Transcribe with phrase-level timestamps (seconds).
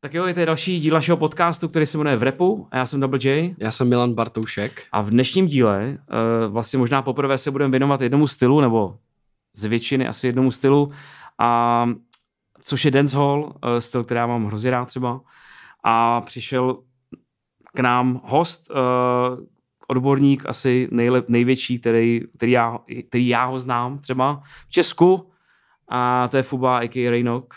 [0.00, 2.86] Tak jo, je to další díl našeho podcastu, který se jmenuje V repu a já
[2.86, 3.54] jsem Double J.
[3.58, 4.86] Já jsem Milan Bartoušek.
[4.92, 5.98] A v dnešním díle
[6.46, 8.98] uh, vlastně možná poprvé se budeme věnovat jednomu stylu, nebo
[9.54, 10.92] z většiny asi jednomu stylu,
[11.38, 11.90] a,
[12.60, 15.20] což je dancehall, uh, styl, který já mám hrozně rád třeba.
[15.84, 16.78] A přišel
[17.74, 18.76] k nám host, uh,
[19.88, 22.78] odborník asi nejlep, největší, který, který, já,
[23.08, 25.30] který já ho znám třeba v Česku,
[25.88, 27.10] a to je Fuba, a.k.a.
[27.10, 27.54] Rainok.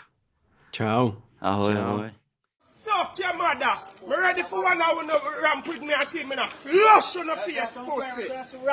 [0.70, 1.12] Čau.
[1.40, 1.80] Ahoj, Čau.
[1.80, 2.21] ahoj.
[3.02, 3.78] Suck your mother.
[4.08, 7.26] Me ready for one hour no ramp with me and see me na flush on
[7.26, 8.28] the face pussy.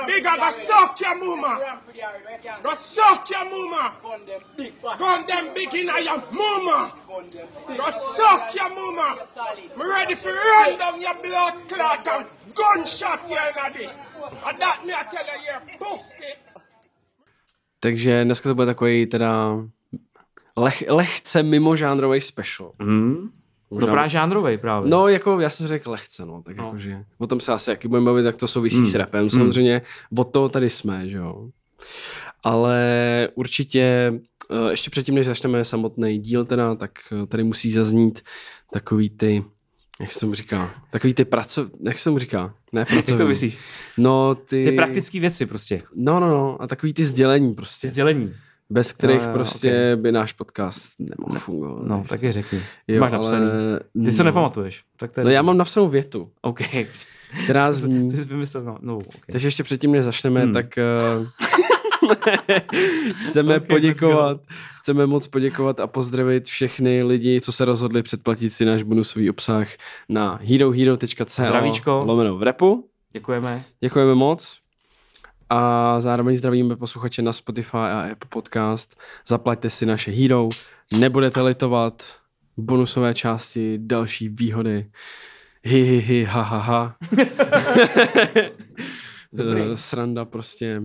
[0.05, 1.81] Bigger go suck your mama.
[2.62, 3.95] Go suck your mama.
[5.00, 6.94] Gun them big in your mama.
[7.77, 9.17] Go suck your mama.
[9.77, 14.05] Me ready for run down your blood clot and gunshot you in this.
[14.45, 16.34] And that me I tell you, you pussy.
[17.80, 19.58] Takže dneska to bude takový teda
[20.58, 22.72] leh, lehce mimožánrový special.
[22.80, 23.38] Mm.
[23.72, 23.88] Možná...
[23.88, 24.90] No právě žánrovej právě.
[24.90, 26.66] No, jako já jsem řekl lehce, no, tak no.
[26.66, 28.86] jakože, o tom se asi jaký budeme bavit, tak to souvisí mm.
[28.86, 29.30] s rapem, mm.
[29.30, 29.81] samozřejmě,
[30.17, 31.50] od toho tady jsme, že jo.
[32.44, 34.14] Ale určitě,
[34.52, 38.22] eh, ještě předtím, než začneme samotný díl teda, tak eh, tady musí zaznít
[38.73, 39.44] takový ty,
[40.00, 41.67] jak se mu říká, takový ty pracov...
[41.83, 42.54] Jak se mu říká?
[42.72, 43.11] Ne pracovní.
[43.11, 43.58] Jak to myslíš?
[43.98, 44.66] No ty...
[44.66, 45.83] Ty praktické věci prostě.
[45.95, 46.61] No, no, no.
[46.61, 47.88] A takový ty sdělení prostě.
[47.88, 48.33] Ty sdělení
[48.70, 49.95] bez kterých no, jo, prostě okay.
[49.95, 51.84] by náš podcast nemohl ne, fungovat.
[51.88, 52.62] No, tak je řekni.
[52.88, 53.45] Jo, máš napsaný.
[53.94, 54.84] Ty no, se nepamatuješ.
[54.98, 55.23] Tak je...
[55.23, 56.31] No já mám napsanou větu.
[56.42, 56.59] OK.
[57.44, 58.11] Která zní...
[58.11, 59.20] Ty jsi vymyslel, no, no okay.
[59.31, 60.53] Takže ještě předtím, než začneme, hmm.
[60.53, 60.66] tak
[61.20, 61.28] uh...
[63.28, 64.42] chceme okay, poděkovat,
[64.80, 69.67] chceme moc poděkovat a pozdravit všechny lidi, co se rozhodli předplatit si náš bonusový obsah
[70.09, 72.04] na herohero.co Zdravíčko.
[72.06, 72.89] lomeno v repu.
[73.14, 73.64] Děkujeme.
[73.81, 74.59] Děkujeme moc
[75.50, 78.95] a zároveň zdravíme posluchače na Spotify a Apple Podcast.
[79.28, 80.50] Zaplaťte si naše Hero,
[81.00, 82.03] nebudete litovat
[82.58, 84.92] bonusové části, další výhody.
[85.64, 86.95] Hi, hi, hi, ha, ha, ha.
[89.75, 90.81] Sranda prostě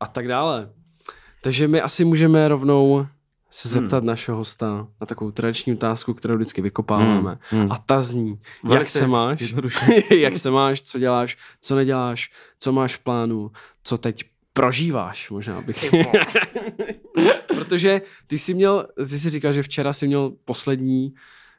[0.00, 0.70] a tak dále.
[1.42, 3.06] Takže my asi můžeme rovnou
[3.54, 4.06] se zeptat hmm.
[4.06, 7.38] našeho hosta na takovou tradiční otázku, kterou vždycky vykopáváme.
[7.40, 7.62] Hmm.
[7.62, 7.72] Hmm.
[7.72, 9.54] A ta zní, Velice jak se máš,
[10.10, 13.50] jak se máš, co děláš, co neděláš, co máš v plánu,
[13.84, 15.84] co teď prožíváš, možná bych.
[17.46, 21.14] Protože ty jsi měl, ty jsi říkal, že včera jsi měl poslední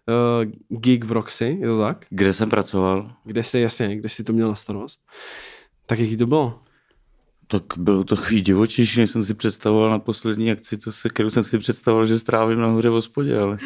[0.08, 2.06] uh, gig v Roxy, je to tak?
[2.10, 3.12] Kde jsem pracoval.
[3.24, 5.02] Kde jsi, jasně, kde jsi to měl na starost.
[5.86, 6.60] Tak jaký to bylo?
[7.54, 11.30] Tak bylo to takový divočejší, než jsem si představoval na poslední akci, to se, kterou
[11.30, 13.58] jsem si představoval, že strávím nahoře v hospodě, ale...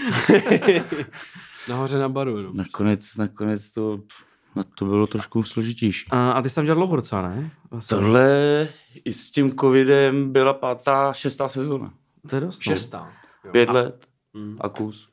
[1.69, 2.51] nahoře na baru, no.
[2.53, 3.99] Nakonec, nakonec to,
[4.75, 6.05] to bylo trošku složitější.
[6.09, 7.51] A, a ty jsi tam dělal dlouho docela, ne?
[7.71, 7.97] Vlastně.
[7.97, 8.67] Tohle
[9.05, 11.93] i s tím covidem byla pátá, šestá sezóna.
[12.29, 12.57] To je dost.
[12.67, 12.75] No.
[12.75, 13.13] Šestá.
[13.45, 13.51] Jo.
[13.51, 14.57] Pět a, let hmm.
[14.61, 15.09] a kus.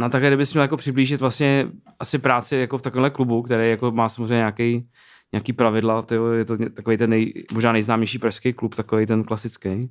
[0.00, 1.68] No tak kdybys měl jako přiblížit vlastně
[2.00, 4.88] asi práci jako v takovémhle klubu, který jako má samozřejmě nějaký
[5.32, 9.90] nějaký pravidla, tyjo, je to takový ten nej, možná nejznámější pražský klub, takový ten klasický.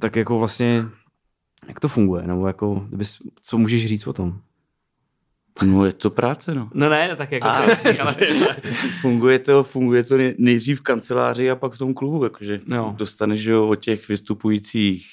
[0.00, 0.84] Tak jako vlastně,
[1.68, 4.40] jak to funguje, nebo jako, kdybys, co můžeš říct o tom?
[5.62, 6.70] No je to práce, no.
[6.74, 8.16] No ne, no tak jako a, to, ale...
[9.00, 12.94] funguje to, funguje to nejdřív v kanceláři a pak v tom klubu, jakože no.
[12.98, 15.06] dostaneš jo, od těch vystupujících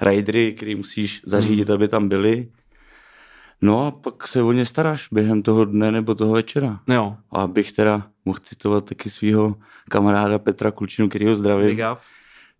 [0.00, 1.74] ridery, který musíš zařídit, hmm.
[1.74, 2.48] aby tam byli
[3.62, 6.80] No a pak se o ně staráš během toho dne nebo toho večera.
[6.88, 7.16] Jo.
[7.30, 9.56] A abych teda mohl citovat taky svého
[9.90, 11.80] kamaráda Petra Klučinu, který ho zdravím,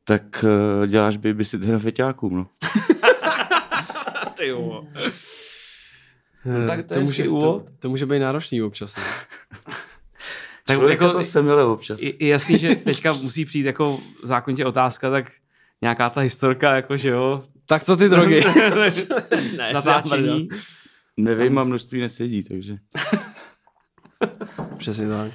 [0.05, 2.47] tak uh, děláš babysitter feťákům, no.
[4.37, 4.85] Ty jo.
[6.45, 7.65] No, tak to, to, může, úvod.
[7.65, 8.97] To, to může být náročný občas.
[8.97, 9.03] Ne?
[10.67, 12.03] tak jako to jsem měl občas.
[12.03, 15.33] Je, je jasný, že teďka musí přijít jako zákonitě otázka, tak
[15.83, 17.45] nějaká ta historka, jako že jo.
[17.67, 18.45] Tak co ty drogy?
[19.57, 20.49] ne, Natáčení.
[21.17, 22.77] Nevím, a množství nesedí, takže.
[24.77, 25.33] Přesně tak.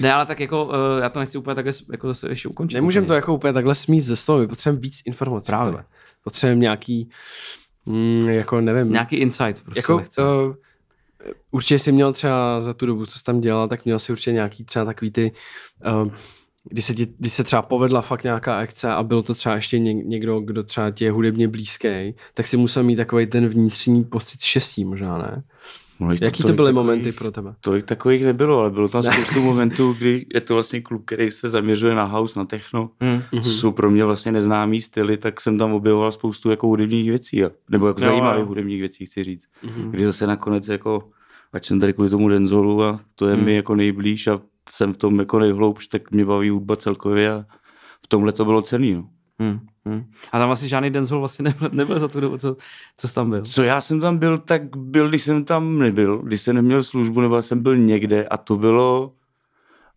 [0.00, 0.72] Ne, ale tak jako, uh,
[1.02, 2.74] já to nechci úplně takhle jako zase ještě ukončit.
[2.74, 5.46] Nemůžeme to jako úplně takhle smít ze stolu, my potřebujeme víc informací.
[5.46, 5.84] Právě.
[6.24, 7.10] Potřebujeme nějaký,
[7.86, 8.92] mm, jako nevím.
[8.92, 10.54] Nějaký insight prostě jako, uh,
[11.50, 14.32] určitě jsi měl třeba za tu dobu, co jsi tam dělal, tak měl si určitě
[14.32, 15.32] nějaký třeba takový ty
[16.04, 16.12] uh,
[16.70, 19.78] když se, ti, když se třeba povedla fakt nějaká akce a byl to třeba ještě
[19.78, 24.40] někdo, kdo třeba ti je hudebně blízký, tak si musel mít takový ten vnitřní pocit
[24.40, 25.42] štěstí možná, ne?
[26.00, 27.54] No, Jaký to, to byly takových, momenty pro tebe?
[27.60, 31.48] Tolik takových nebylo, ale bylo tam spoustu momentů, kdy je to vlastně klub, který se
[31.48, 33.22] zaměřuje na house, na techno, mm.
[33.30, 33.44] co mhm.
[33.44, 37.86] jsou pro mě vlastně neznámý styly, tak jsem tam objevoval spoustu jako hudebních věcí, nebo
[37.86, 38.48] jako no, zajímavých no.
[38.48, 39.46] hudebních věcí, chci říct.
[39.62, 39.90] Mm.
[39.90, 41.08] Kdy zase nakonec jako,
[41.52, 43.44] ať jsem tady kvůli tomu Denzolu a to je mm.
[43.44, 44.40] mi jako nejblíž a
[44.70, 47.44] jsem v tom jako nejhloubš, tak mě baví hudba celkově a
[48.04, 48.94] v tomhle to bylo cený.
[48.94, 49.08] No.
[49.38, 49.60] Hmm.
[49.86, 50.04] Hmm.
[50.32, 52.56] A tam vlastně žádný Denzel vlastně nebyl, nebyl za tu dobu, co,
[52.96, 53.44] co jsi tam byl.
[53.44, 57.20] Co já jsem tam byl, tak byl, když jsem tam nebyl, když jsem neměl službu,
[57.20, 59.12] nebo jsem byl někde a to bylo,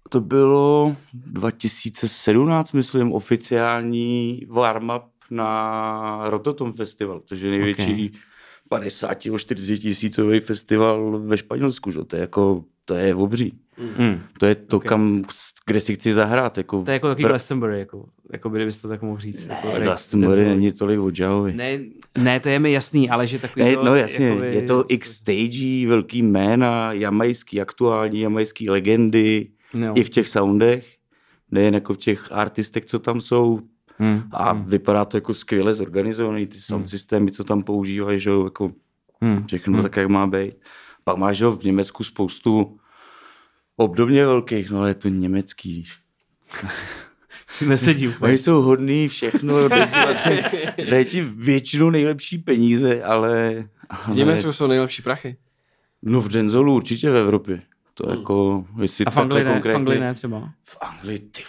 [0.09, 8.21] to bylo 2017, myslím, oficiální warm-up na Rototom festival, což je největší okay.
[8.69, 12.03] 50 nebo 40 tisícový festival ve Španělsku, že?
[12.03, 13.59] to je jako, to je obří.
[13.97, 14.19] Mm.
[14.39, 14.87] To je to, okay.
[14.89, 15.23] kam,
[15.65, 16.57] kde si chci zahrát.
[16.57, 19.47] Jako to je jako takový pr- Glastonbury, jako, jako by to tak mohl říct.
[19.47, 21.53] Ne, jako Glastonbury není tolik od Javovi.
[21.53, 21.79] Ne,
[22.17, 24.55] ne, to je mi jasný, ale že takový ne, to, No jasně, jakoby...
[24.55, 29.93] je to x stagí, velký jména, jamajský, aktuální jamajský legendy, no.
[29.95, 30.85] i v těch soundech,
[31.51, 33.59] nejen jako v těch artistech, co tam jsou,
[33.99, 34.65] Hmm, a hmm.
[34.65, 36.87] vypadá to jako skvěle zorganizovaný, ty sound hmm.
[36.87, 38.71] systémy, co tam používají, že jako
[39.21, 39.43] hmm.
[39.47, 39.83] všechno hmm.
[39.83, 40.53] tak, jak má být.
[41.07, 42.79] Pak máš v Německu spoustu
[43.75, 45.99] obdobně velkých, no ale je to německý, víš.
[47.67, 48.29] Nesedí úplně.
[48.29, 50.51] Oni jsou hodný, všechno, dají ti, vlastně,
[50.89, 53.63] dají ti většinou nejlepší peníze, ale...
[54.11, 55.37] V Německu jsou nejlepší prachy.
[56.01, 57.61] No v Denzolu určitě v Evropě.
[57.93, 58.17] To hmm.
[58.17, 59.75] jako, jestli A v Anglii ne, konkrétně...
[59.75, 60.51] v Anglii ne třeba?
[60.63, 61.43] V Anglii, ty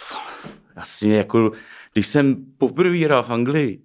[0.75, 1.51] Asi jako,
[1.93, 3.81] když jsem poprvé hrál v Anglii,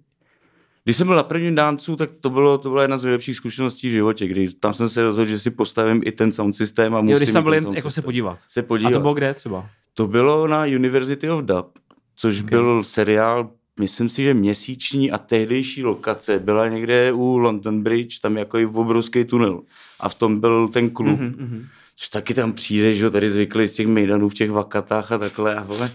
[0.85, 3.89] když jsem byl na prvním dáncu, tak to, bylo, to byla jedna z nejlepších zkušeností
[3.89, 7.01] v životě, kdy tam jsem se rozhodl, že si postavím i ten sound systém a
[7.01, 7.11] musím...
[7.11, 8.39] Jo, když tam byl jen jako se podívat.
[8.47, 8.89] Se podívat.
[8.89, 9.69] A to bylo kde třeba?
[9.93, 11.79] To bylo na University of Dub,
[12.15, 12.49] což okay.
[12.49, 13.49] byl seriál,
[13.79, 18.65] myslím si, že měsíční a tehdejší lokace byla někde u London Bridge, tam jako i
[18.65, 19.61] obrovský tunel.
[19.99, 21.19] A v tom byl ten klub.
[21.19, 21.65] Mm-hmm.
[21.97, 25.55] Což taky tam přijde, že tady zvykli z těch mejdanů v těch vakatách a takhle.
[25.55, 25.91] A vole,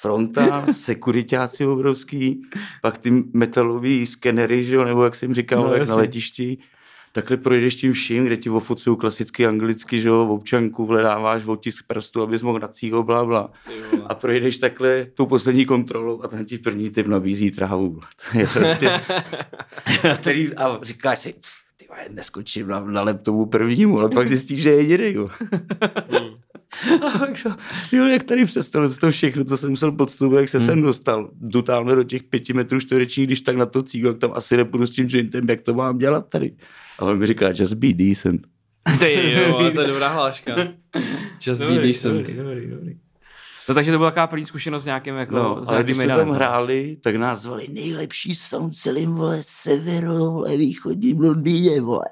[0.00, 2.42] fronta, sekuritáci obrovský,
[2.82, 6.58] pak ty metalový skenery, že jo, nebo jak jsem říkal, no, jak na letišti.
[7.12, 11.84] Takhle projdeš tím vším, kde ti ofocují klasicky anglicky, že jo, v občanku, vledáváš otisk
[11.86, 13.52] prstu, abys mohl nacího, bla, bla.
[14.06, 18.00] A projdeš takhle tu poslední kontrolu a ten ti první typ nabízí trávu.
[18.00, 19.00] To je prostě,
[20.20, 21.34] který, a říkáš si,
[21.76, 25.28] ty neskočím na, na laptopu prvnímu, ale pak zjistíš, že je jediný.
[27.92, 30.66] Jo, jak tady přestalo se to všechno, co jsem musel podstupovat, jak se hmm.
[30.66, 31.30] sem dostal.
[31.40, 34.56] Jdu tamhle do těch pěti metrů čtverečních, když tak na to cígo, jak tam asi
[34.56, 36.52] nepůjdu s tím jointem, jak to mám dělat tady.
[36.98, 38.46] A on mi říká, just be decent.
[38.98, 40.54] Ty jo, to je dobrá hláška.
[41.46, 42.16] Just be decent.
[42.16, 43.09] Dobrý, dobrý, dobrý.
[43.70, 46.30] No takže to byla taková první zkušenost s nějakým jako no, ale když jsme tam
[46.30, 52.04] hráli, tak nás zvali nejlepší sound celým, vole, severo, vole, východním Londýně, vole.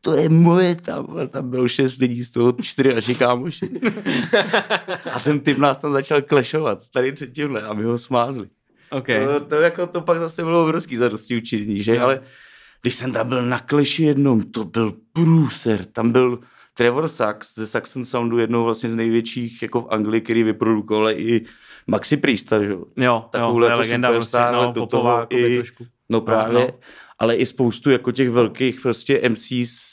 [0.00, 3.70] To je moje tam, vole, tam bylo šest lidí, z toho čtyři naši kámoši.
[5.12, 8.48] a ten typ nás tam začal klešovat, tady před tímhle, a my ho smázli.
[8.90, 9.26] Okay.
[9.26, 11.98] To, to, jako, to pak zase bylo obrovský zadosti učinění, že?
[11.98, 12.04] No.
[12.04, 12.20] Ale
[12.82, 16.38] když jsem tam byl na kleši jednom, to byl průser, tam byl
[16.78, 21.44] Trevor Sachs ze Saxon Soundu, jednou vlastně z největších jako v Anglii, který vyprodukoval i
[21.86, 22.72] Maxi Priesta, že?
[22.96, 25.86] Jo, Takovou jo, jako legenda superstar, prostě, no, do toho i, trošku.
[26.08, 26.68] no právě, no.
[27.18, 29.88] ale i spoustu jako těch velkých prostě MCs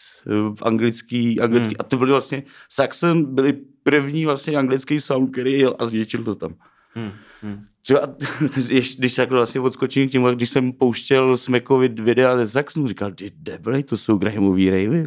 [0.55, 1.75] v anglický, anglický hmm.
[1.79, 3.53] a to byly vlastně, Saxon byli
[3.83, 6.55] první vlastně anglický sound, který jel a zvětšil to tam.
[6.93, 7.11] Hmm.
[7.41, 7.65] Hmm.
[7.81, 8.01] Třeba,
[8.97, 13.31] když tak vlastně odskočím k tím, když jsem pouštěl Smekovi videa ze Saxonu, říkal, ty
[13.35, 15.05] debily, to jsou Grahamový ravey.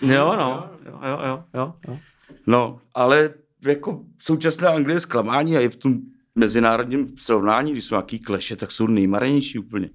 [0.00, 1.98] Jo, no, jo, jo, jo, jo, jo.
[2.46, 3.34] No, ale
[3.66, 5.98] jako současné Anglie zklamání a i v tom
[6.34, 9.90] mezinárodním srovnání, když jsou nějaký kleše, tak jsou nejmarnější úplně.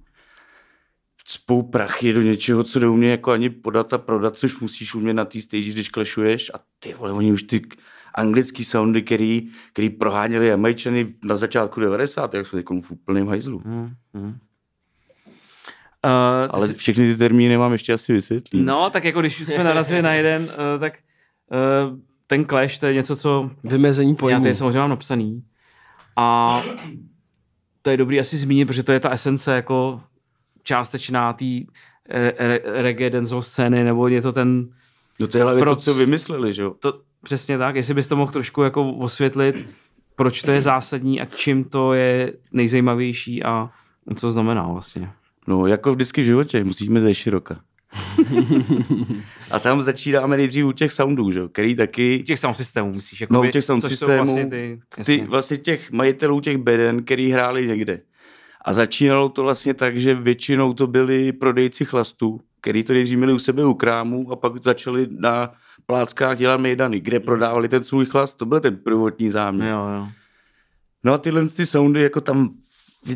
[1.24, 5.24] Cpou prachy do něčeho, co neumě jako ani podat a prodat, což musíš umět na
[5.24, 7.62] té stage, když klešuješ a ty vole, oni už ty
[8.14, 12.34] anglický soundy, který, který proháněli Jamajčany na začátku 90.
[12.34, 13.58] jak jsou teď v úplném hajzlu.
[13.58, 14.38] Hmm, hmm.
[16.04, 16.10] Uh,
[16.50, 18.62] Ale všechny ty termíny mám ještě asi vysvětlí.
[18.62, 20.98] No, tak jako když jsme narazili na jeden, uh, tak
[21.50, 23.50] uh, ten clash, to je něco, co...
[23.64, 24.36] Vymezení pojmu.
[24.36, 25.44] Já tady samozřejmě mám napsaný.
[26.16, 26.62] A
[27.82, 30.00] to je dobrý asi zmínit, protože to je ta esence jako
[30.62, 31.44] částečná té
[32.08, 34.68] re- re- reggae dancehall scény, nebo je to ten...
[35.20, 35.84] No to je hlavně proc...
[35.84, 36.74] to, co vymysleli, že jo?
[36.80, 39.66] To, přesně tak, jestli bys to mohl trošku jako osvětlit,
[40.16, 43.70] proč to je zásadní a čím to je nejzajímavější a
[44.14, 45.10] co to znamená vlastně.
[45.46, 47.60] No, jako vždycky v životě, musíme ze široka.
[49.50, 51.40] a tam začínáme nejdřív u těch soundů, že?
[51.52, 52.20] který taky...
[52.20, 53.20] U těch sound systémů, myslíš?
[53.20, 57.30] Jako no, u těch sound systémů, vlastně ty, ty, vlastně těch majitelů těch beden, který
[57.30, 58.00] hráli někde.
[58.64, 63.32] A začínalo to vlastně tak, že většinou to byli prodejci chlastů, který to nejdřív měli
[63.32, 65.52] u sebe u krámu a pak začali na
[65.86, 69.68] pláckách dělat mejdany, kde prodávali ten svůj chlast, to byl ten prvotní záměr.
[69.68, 70.08] Jo, jo.
[71.04, 72.50] No a tyhle ty soundy, jako tam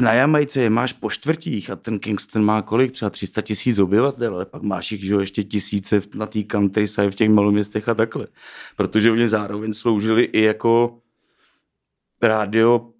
[0.00, 2.92] na Jamajce je máš po čtvrtích a ten Kingston má kolik?
[2.92, 7.10] Třeba 300 tisíc obyvatel, ale pak máš jich že jo, ještě tisíce na té countryside
[7.10, 8.26] v těch maloměstech a takhle.
[8.76, 10.98] Protože oni zároveň sloužili i jako
[12.22, 12.90] rádio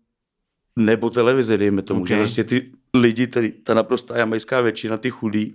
[0.77, 2.17] nebo televize, dejme tomu, okay.
[2.17, 5.55] že prostě ty lidi, tady, ta naprostá jamajská většina, ty chudí,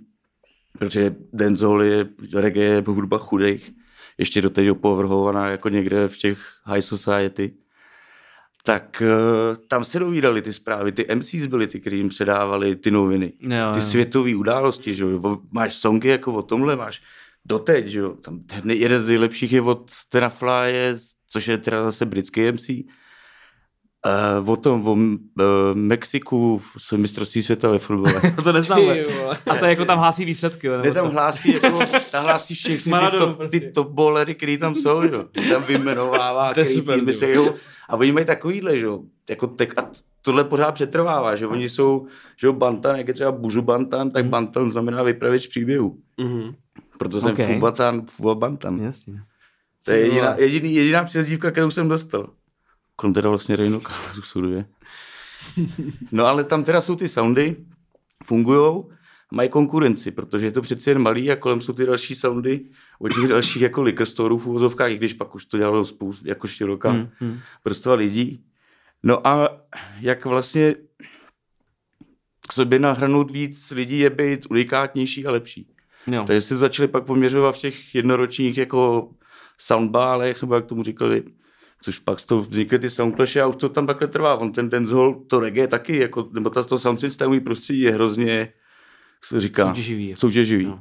[0.78, 3.72] protože dancehall je, reggae je hudba chudých,
[4.18, 7.54] ještě doteď opovrhovaná jako někde v těch high society,
[8.62, 12.90] tak uh, tam se dovídali ty zprávy, ty MCs byly ty, kteří jim předávali ty
[12.90, 13.82] noviny, Jo, ty jo.
[13.82, 17.02] světové události, že jo, máš songy jako o tomhle, máš
[17.44, 20.94] doteď, že jo, tam ten jeden z nejlepších je od Tena Flye,
[21.28, 22.70] což je teda zase britský MC,
[24.42, 24.98] Uh, o tom, o uh,
[25.74, 28.20] Mexiku, s mistrovství světa ve fotbale.
[28.44, 28.96] to neznáme.
[29.50, 30.66] A to jako tam hlásí výsledky.
[30.66, 31.12] jo, Ne tam co?
[31.12, 31.78] hlásí, jako,
[32.10, 33.60] tam hlásí všechny ty top, prostě.
[33.60, 35.24] ty top bowlery, který tam jsou, jo.
[35.50, 37.54] Tam vyjmenovává, To je který super, týmy ty se jdou.
[37.88, 39.00] A oni mají takovýhle, že jo.
[39.30, 39.90] Jako tek, a
[40.22, 42.06] tohle pořád přetrvává, že oni jsou,
[42.40, 45.96] že jo, Bantan, jak je třeba Bužu Bantan, tak Bantan znamená vypravěč příběhu.
[46.20, 46.54] Mhm.
[46.98, 47.54] Proto jsem Okay.
[47.54, 48.80] Fubatan, Fuba Bantan.
[48.80, 49.20] Jasně.
[49.84, 52.28] To je jediná, jediný, jediná přezdívka, kterou jsem dostal.
[53.02, 53.80] Krom teda vlastně Rejno
[54.22, 54.66] suduje.
[56.12, 57.56] No ale tam teda jsou ty soundy,
[58.24, 58.90] fungujou,
[59.32, 62.64] mají konkurenci, protože je to přeci jen malý a kolem jsou ty další soundy
[62.98, 66.28] od těch dalších jako liquor storeů v uvozovkách, i když pak už to dělalo spoustu,
[66.28, 67.30] jako široká Hmm, hmm.
[67.30, 67.40] hmm.
[67.64, 68.44] vrstva lidí.
[69.02, 69.60] No a
[70.00, 70.74] jak vlastně
[72.48, 75.74] k sobě nahrnout víc lidí je být unikátnější a lepší.
[76.06, 76.24] Jo.
[76.26, 79.10] Takže si začali pak poměřovat v těch jednoročních jako
[79.58, 81.22] soundbálech, nebo jak tomu říkali,
[81.82, 84.36] což pak z toho vznikly ty soundclashy a už to tam takhle trvá.
[84.36, 88.32] On ten dancehall, to reggae taky, jako, nebo ta, to sound systémový prostředí je hrozně,
[88.32, 90.08] jak se to říká, Soutěživý.
[90.08, 90.20] jako.
[90.20, 90.64] soutěživý.
[90.64, 90.80] No.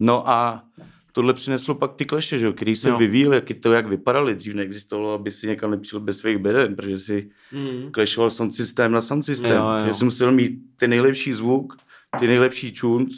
[0.00, 0.64] No a
[1.12, 2.98] tohle přineslo pak ty kleše, že který se Jo.
[2.98, 4.34] vyvíjel, jak to, jak vypadaly.
[4.34, 7.90] Dřív neexistovalo, aby si někam nepřijel bez svých beden, protože si Mhm.
[7.92, 9.50] klešoval sound systém na sound systém.
[9.52, 9.86] Jo, jo.
[9.86, 11.76] Já jsem musel mít ten nejlepší zvuk,
[12.20, 13.12] ty nejlepší tunes,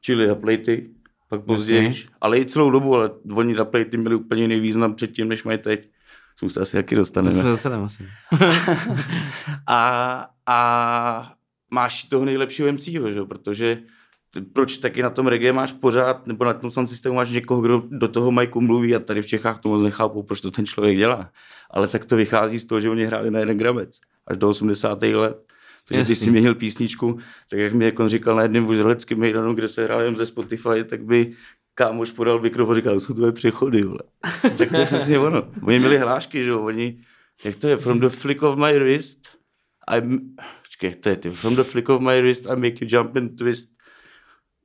[0.00, 0.90] čili na plejty,
[1.32, 2.10] pak později, Jasně.
[2.20, 5.58] ale i celou dobu, ale oni na plejty měli úplně jiný význam předtím, než mají
[5.58, 5.88] teď.
[6.38, 7.42] Jsem se asi To dostaneme.
[7.42, 8.06] zase nemusím.
[9.66, 11.32] a, a
[11.70, 13.22] máš toho nejlepšího MCho, že?
[13.24, 13.78] protože
[14.52, 17.82] proč taky na tom reggae máš pořád, nebo na tom sound systému máš někoho, kdo
[17.90, 20.96] do toho Majku mluví a tady v Čechách to moc nechápou, proč to ten člověk
[20.96, 21.30] dělá.
[21.70, 25.02] Ale tak to vychází z toho, že oni hráli na jeden gramec až do 80.
[25.02, 25.36] let.
[25.88, 26.24] Takže když Jasný.
[26.24, 27.18] si měnil písničku,
[27.50, 30.26] tak jak mi jako on říkal na jednom voželeckém mejdanu, kde se hrál jen ze
[30.26, 31.32] Spotify, tak by
[31.74, 34.00] kámoš podal mikrofon a říkal, jsou tvoje přechody, vole.
[34.58, 35.48] tak to je přesně ono.
[35.62, 36.98] Oni měli hlášky, že jo, oni,
[37.44, 39.18] jak to je, from the flick of my wrist,
[39.96, 43.16] I'm, počkej, to je ty, from the flick of my wrist I make you jump
[43.16, 43.68] and twist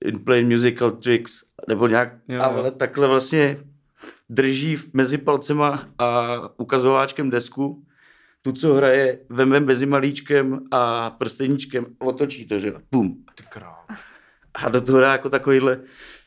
[0.06, 2.42] in playing musical tricks, nebo nějak, Jo, jo, jo.
[2.42, 3.58] ale takhle vlastně
[4.30, 7.84] drží mezi palcema a ukazováčkem desku,
[8.48, 13.24] tu, co hraje, veme mezi malíčkem a prsteníčkem, otočí to, že bum.
[14.56, 15.80] A do toho hrá jako takovýhle,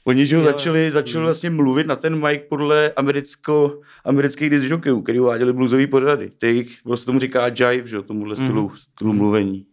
[0.05, 0.43] oni, že jo.
[0.43, 6.31] začali, začali vlastně mluvit na ten mic podle americko, amerických disjokejů, který uváděli bluesový pořady.
[6.39, 8.77] Těch, vlastně tomu říká jive, že jo, tomuhle stylu, Mhm.
[8.77, 9.67] stylu mluvení.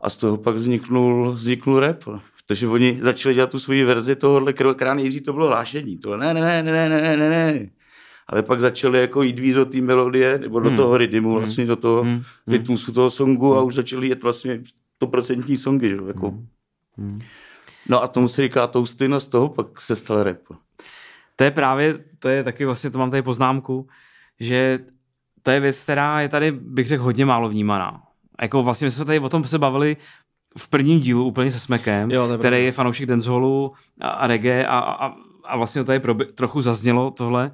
[0.00, 2.04] A z toho pak vzniknul, vzniknul rap.
[2.46, 5.98] Protože oni začali dělat tu svoji verzi tohohle, která nejdřív to bylo hlášení.
[5.98, 7.70] To ne, ne, ne, ne, ne, ne, ne, ne.
[8.32, 10.76] Ale pak začali jako jít víc do té melodie, nebo do Hmm.
[10.76, 12.22] toho rytmu, vlastně do toho Hmm.
[12.46, 14.60] rytmusu toho songu a už začali jet vlastně
[14.98, 15.96] 100% songy, že?
[16.06, 16.30] Jako.
[16.30, 16.46] Hmm.
[16.98, 17.20] Hmm.
[17.88, 20.36] No a tomu se říká toastin a z toho pak se stal rap.
[21.36, 23.88] To je právě, to je taky vlastně, to mám tady poznámku,
[24.40, 24.78] že
[25.42, 28.02] to je věc, která je tady, bych řekl, hodně málo vnímaná.
[28.42, 29.96] Jako vlastně my jsme tady o tom se bavili
[30.58, 32.64] v prvním dílu úplně se Smekem, Jo, to je který pravda.
[32.64, 37.50] je fanoušek dancehallu a, a reggae a, a, a vlastně tady probi- trochu zaznělo tohle,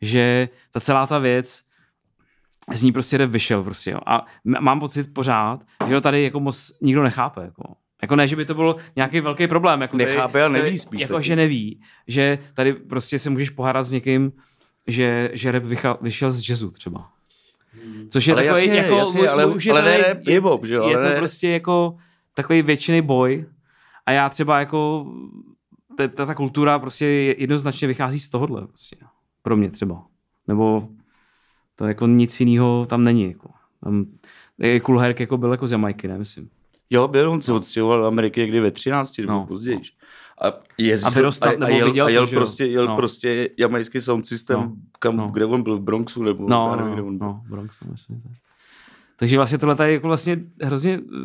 [0.00, 1.62] že ta celá ta věc
[2.72, 3.98] z ní prostě rap vyšel prostě, jo.
[4.06, 4.26] A
[4.60, 7.74] mám pocit pořád, že ho tady jako moc nikdo nechápe, jako.
[8.02, 9.80] Jako ne, že by to byl nějaký velký problém.
[9.80, 11.26] Jako tady- Nechápe a neví spíš Jako, taky.
[11.26, 14.32] že neví, že tady prostě se můžeš pohádat s někým,
[14.86, 17.10] že, že rap vychal, vyšel z jazzu třeba.
[18.10, 20.74] Což je Ale takový, jasně, jako, jasně, ale- už je ale ne rap, hip-hop, že
[20.74, 21.96] jo, Je to ne- prostě jako
[22.34, 23.46] takový většiný boj
[24.06, 25.06] a já třeba jako
[25.96, 27.06] ta, ta, ta kultura prostě
[27.38, 28.96] jednoznačně vychází z tohohle prostě.
[29.48, 30.02] Pro mě třeba.
[30.48, 30.88] Nebo
[31.76, 33.28] to jako nic jiného tam není.
[33.28, 33.50] Jako.
[33.84, 34.06] Tam,
[34.82, 36.48] Cool Herc jako byl jako z Jamajky, ne, myslím.
[36.90, 39.80] Jo, byl, on se odstěhoval do Ameriky někdy ve 13 nebo No, no, později.
[40.42, 42.30] A, jezdil, A vyrostl- a, a jel, viděl a to, jel jo?
[42.30, 42.96] prostě, jel No.
[42.96, 45.28] prostě jamajský sound systém, No, kam, no.
[45.28, 47.26] kde on byl, v Bronxu, nebo No, já nevím, kde no, on byl.
[47.26, 48.20] no, Bronx, no, myslím.
[48.20, 48.32] tak.
[49.20, 51.18] Takže vlastně tohle je jako vlastně hrozně eh,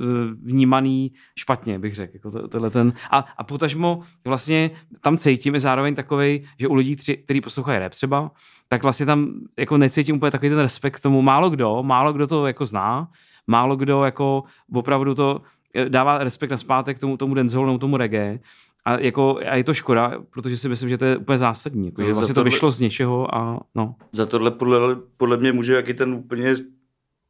[0.43, 2.11] vnímaný špatně, bych řekl.
[2.13, 4.71] Jako to, tohle ten, a, a potažmo vlastně
[5.01, 8.31] tam cítím i zároveň takovej, že u lidí, tři, kteří poslouchají rap třeba,
[8.67, 11.21] tak vlastně tam jako necítím úplně takový ten respekt k tomu.
[11.21, 13.07] Málo kdo, málo kdo to jako zná,
[13.47, 15.41] málo kdo jako opravdu to
[15.75, 18.39] eh, dává respekt na zpátek tomu, tomu nebo tomu reggae.
[18.85, 21.85] A, jako, a je to škoda, protože si myslím, že to je úplně zásadní.
[21.85, 23.95] Jako, No, že vlastně to tohle- vyšlo z něčeho a no.
[24.11, 26.55] Za tohle podle, podle mě může jaký ten úplně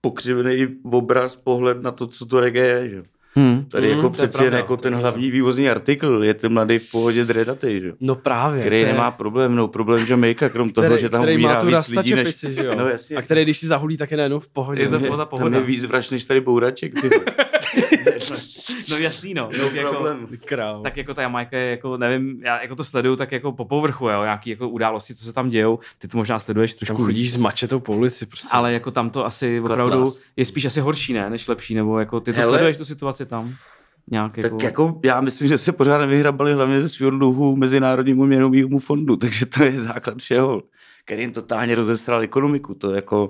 [0.07, 2.89] pokřivený obraz, pohled na to, co to reggae je.
[2.89, 3.03] Že?
[3.36, 3.65] Hmm.
[3.65, 6.91] Tady Hmm, jako je přeci jen jako ten hlavní vývozní artikl, je ten mladý v
[6.91, 7.88] pohodě dredatej, že?
[7.88, 7.93] jo?
[8.00, 8.60] No právě.
[8.60, 11.60] který je- nemá problém, no problém Jamaica, krom toho, který, že tam který má umírá
[11.62, 12.39] tu víc lidí než...
[12.39, 12.75] že jo?
[12.77, 13.15] No jasně.
[13.17, 14.83] A který, když si zahulí, tak je najednou v pohodě.
[14.83, 15.57] Je to je, pohoda, tam pohoda.
[15.57, 16.93] je víc vraž než tady bouraček.
[18.90, 19.50] No jasný, no.
[19.58, 20.28] No Tak jako, problém.
[20.46, 20.82] Král.
[20.82, 24.10] tak jako ta Jamajka je jako, nevím, já jako to sleduju tak jako po povrchu,
[24.10, 27.24] jo, nějaký jako události, co se tam dějou, ty to možná sleduješ Tam trošku chodíš
[27.25, 27.34] víc.
[27.34, 28.48] s mačetou po ulici prostě.
[28.52, 30.20] Ale jako tam to asi opravdu Kotlas.
[30.38, 32.50] je spíš asi horší, ne, než lepší, nebo jako ty to Hele.
[32.52, 33.54] sleduješ tu situaci tam?
[34.12, 34.56] Nějak jako...
[34.58, 39.16] Tak jako já myslím, že se pořád nevyhrabali hlavně ze svého dluhu Mezinárodnímu měnovému fondu,
[39.24, 40.63] takže to je základ všeho,
[41.06, 42.74] který jim totálně rozesral ekonomiku.
[42.74, 43.30] To jako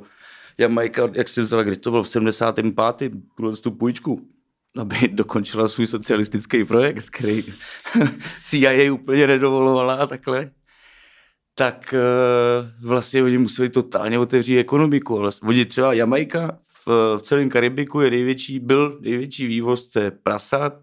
[0.57, 3.11] Jamajka, jak si vzala, kdy to bylo v 75.
[3.37, 4.21] tuhle tu půjčku,
[4.77, 7.43] aby dokončila svůj socialistický projekt, který
[8.41, 10.51] CIA úplně nedovolovala a takhle,
[11.55, 15.17] tak eh, vlastně oni museli totálně otevřít ekonomiku.
[15.17, 20.73] Vlastně, oni třeba Jamajka v, v celém Karibiku je největší, byl největší vývozce prasat,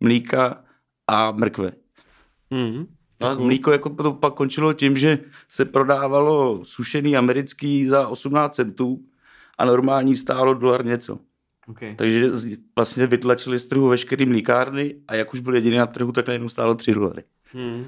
[0.00, 0.64] mlíka
[1.06, 1.72] a mrkve.
[2.50, 2.86] Hmm.
[3.20, 5.18] A mlíko jako to pak končilo tím, že
[5.48, 9.04] se prodávalo sušený americký za 18 centů
[9.58, 11.18] a normální stálo dolar něco.
[11.70, 11.94] Okay.
[11.96, 12.30] Takže
[12.76, 16.48] vlastně vytlačili z trhu veškerý mlíkárny a jak už byl jediný na trhu, tak najednou
[16.48, 17.24] stálo 3 dolary.
[17.52, 17.84] Hmm.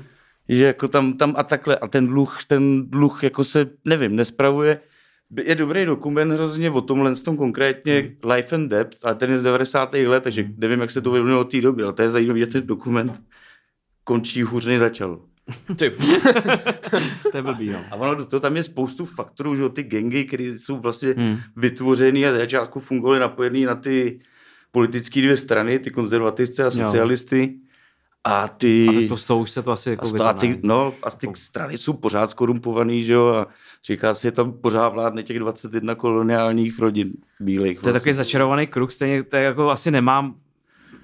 [0.48, 1.76] Že jako tam, tam a takhle.
[1.76, 4.80] A ten dluh, ten dluh jako se, nevím, nespravuje.
[5.44, 9.42] Je dobrý dokument hrozně o tomhle tom konkrétně Life and Debt, ale ten je z
[9.42, 9.94] 90.
[9.94, 12.46] let, takže nevím, jak se to vyvinulo od té doby, ale to je zajímavé, že
[12.46, 13.22] ten dokument
[14.04, 15.20] končí hůř než začal.
[15.76, 15.90] Ty,
[17.30, 17.84] To je blbý, no.
[17.90, 21.38] A ono toho tam je spoustu faktorů, že ty gengy, které jsou vlastně Hmm.
[21.56, 24.20] vytvořený a za začátku fungovaly napojený na ty
[24.72, 27.54] politické dvě strany, ty konzervativce a socialisty.
[28.24, 28.88] A ty...
[28.88, 31.76] A to s tou už se to asi jako a, ty, no, a ty strany
[31.76, 33.46] jsou pořád skorumpovaný, že jo, a
[33.84, 37.78] říká se, že tam pořád vládne těch 21 koloniálních rodin bílých.
[37.80, 40.34] To je takový začarovaný kruh, stejně to je jako asi nemám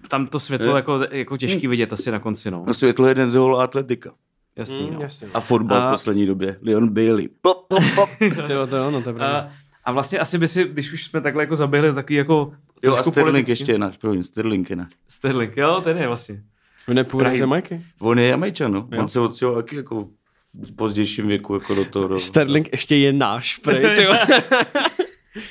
[0.09, 0.75] tam to světlo Je.
[0.77, 2.65] jako, jako těžký vidět asi na konci, no.
[2.67, 4.11] No světlo je jeden z atletika.
[4.59, 5.01] Jasný, Hmm, no.
[5.01, 5.29] jasně.
[5.35, 6.57] A fotbal A- v poslední době.
[6.63, 7.29] Leon Bailey.
[7.43, 8.09] Pop, pop, pop.
[8.47, 9.15] To to jo, no, to je.
[9.17, 9.51] A,
[9.85, 12.53] a vlastně asi by si, když už jsme takhle jako zaběhli takový jako
[12.85, 14.93] Jo, a Sterling politický- ještě je náš, promiň, Sterling je náš.
[15.09, 16.43] Sterling, jo, ten je vlastně.
[16.89, 17.39] Vy nepůjdete Rahim.
[17.39, 17.83] z Jamajky?
[18.01, 18.89] On je Jamajčan, no.
[18.93, 19.01] Jo.
[19.01, 20.09] On se odstěhoval taky jako
[20.55, 22.09] v pozdějším věku, jako do toho.
[22.09, 22.19] Do...
[22.19, 24.07] Sterling ještě je náš, prej.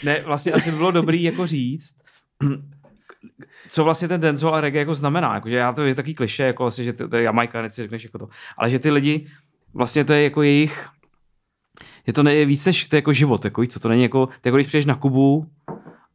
[0.04, 1.96] Ne, vlastně asi by bylo dobrý jako říct,
[3.70, 5.34] co vlastně ten dancehall a reggae jako znamená.
[5.34, 8.04] Jakože já to je takový kliše, jako vlastně, že to, to je Jamajka, nechci řekneš
[8.04, 8.30] jako to.
[8.58, 9.28] Ale že ty lidi,
[9.74, 10.88] vlastně to je jako jejich,
[12.08, 14.48] je to ne, víc než to je jako život, jako, co, to není jako, to
[14.48, 15.46] jako když přijdeš na Kubu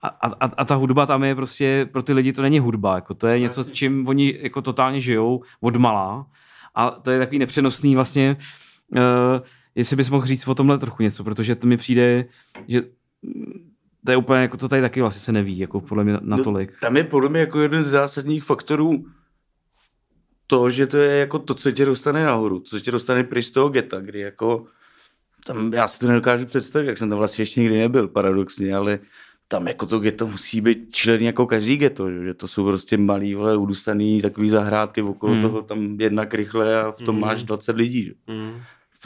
[0.03, 2.95] a, a, a, a, ta hudba tam je prostě, pro ty lidi to není hudba,
[2.95, 6.27] jako to je něco, čím oni jako totálně žijou od malá
[6.75, 8.37] a to je takový nepřenosný vlastně,
[8.91, 8.99] uh,
[9.75, 12.25] jestli bys mohl říct o tomhle trochu něco, protože to mi přijde,
[12.69, 12.83] že
[14.05, 16.71] to je úplně, jako to tady taky vlastně se neví, jako podle mě natolik.
[16.71, 19.05] No, tam je podle mě jako jeden z zásadních faktorů
[20.47, 23.51] to, že to je jako to, co tě dostane nahoru, co tě dostane pryč z
[23.51, 24.67] toho geta, kdy jako
[25.47, 28.99] tam, já si to nedokážu představit, jak jsem tam vlastně ještě nikdy nebyl, paradoxně, ale
[29.49, 33.35] tam jako to ghetto musí být člený jako každý ghetto, že, to jsou prostě malý,
[33.35, 35.43] vole, udustaný takový zahrádky okolo Hmm.
[35.43, 37.21] toho, tam jedna rychle a v tom Hmm.
[37.25, 38.05] máš 20 lidí.
[38.05, 38.13] Že?
[38.29, 38.53] Hmm.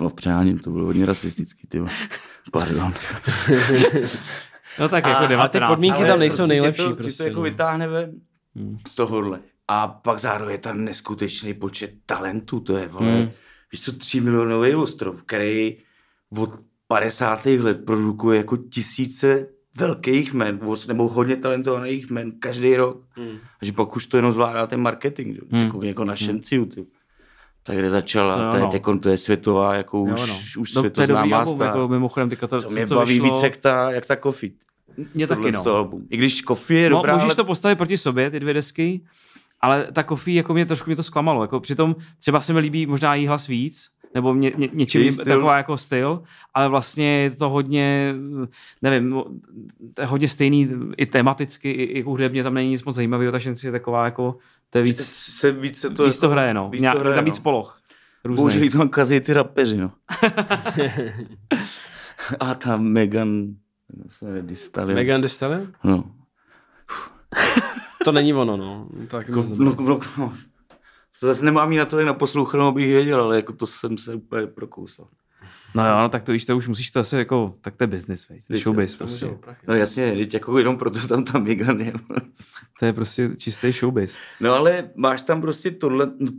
[0.00, 1.82] No přáním, to bylo hodně rasistický, ty.
[2.52, 2.92] Pardon.
[4.78, 5.68] No tak jako A- a ty 19.
[5.70, 7.42] podmínky tam nejsou prostě tě nejlepší To, prostě, to jako no.
[7.42, 8.10] vytáhne ven
[8.56, 8.78] Hmm.
[8.88, 9.40] z tohohle.
[9.68, 13.20] A pak zároveň je tam neskutečný počet talentů, to je, vole, Hmm.
[13.20, 13.30] hmm.
[13.72, 15.76] víš co, tří milionový ostrov, který
[16.38, 16.50] od
[16.88, 17.58] 50.
[17.58, 19.46] let produkuje jako tisíce
[19.78, 23.00] velkých men, nebo hodně talentovaných men každý rok.
[23.10, 23.38] Hmm.
[23.62, 25.48] A že pak už to jenom zvládá ten marketing, Hmm.
[25.52, 25.66] hmm.
[25.66, 26.86] jako, jako na Šenciu, ty.
[27.62, 28.68] Tak kde začala, No, no.
[28.68, 30.34] teď to je světová, jako už, Jo, no.
[30.60, 31.66] už no, dobrý světoznámá album, star.
[31.66, 34.50] jako mimochodem teďka to, To mě co baví vyšlo, víc jak ta, jak ta Coffee.
[35.14, 35.74] Mě taky, toho no.
[35.74, 36.06] album.
[36.10, 39.04] I když Coffee je dobrá, můžeš ale to postavit proti sobě, ty dvě desky,
[39.60, 41.42] ale ta Coffee, jako mě trošku mě to zklamalo.
[41.42, 45.12] Jako přitom třeba se mi líbí možná jí hlas víc, nebo ně, ně, něčím Její
[45.12, 45.24] styl.
[45.24, 46.22] taková jako styl,
[46.54, 48.14] ale vlastně je to hodně,
[48.82, 49.24] nevím, no,
[49.94, 53.38] to je hodně stejný i tematicky, i, i hudebně tam není nic moc zajímavého, ta
[53.38, 54.36] šanci je taková jako,
[54.70, 56.70] to je víc, se víc se to, víc to hraje, no.
[56.70, 57.42] víc to hraje, na víc no.
[57.42, 57.80] poloh.
[58.24, 58.64] Bohužel Různých.
[58.64, 59.92] jí tam kazí ty rapeři, no.
[62.40, 63.46] A ta Megan,
[64.46, 64.94] Thee Stallion.
[64.94, 65.72] Megan Thee Stallion?
[65.84, 66.04] No.
[68.04, 68.88] To není ono, no.
[69.00, 70.32] To taky Jako, no, no, no.
[71.20, 74.14] To zase nemám jí na to, jak naposlouchanou, abych věděl, ale jako to jsem se
[74.14, 75.08] úplně prokousal.
[75.74, 77.88] No jo, no, tak to víš, to už musíš to asi jako, tak to je
[77.88, 78.46] business, veď.
[78.46, 79.26] To je showbiz To prostě.
[79.26, 79.66] prachy.
[79.68, 81.92] No jasně, teď jako jenom proto tam ta Megan je.
[82.78, 84.16] To je prostě čistý showbiz.
[84.40, 86.30] No ale máš tam prostě tohle, no,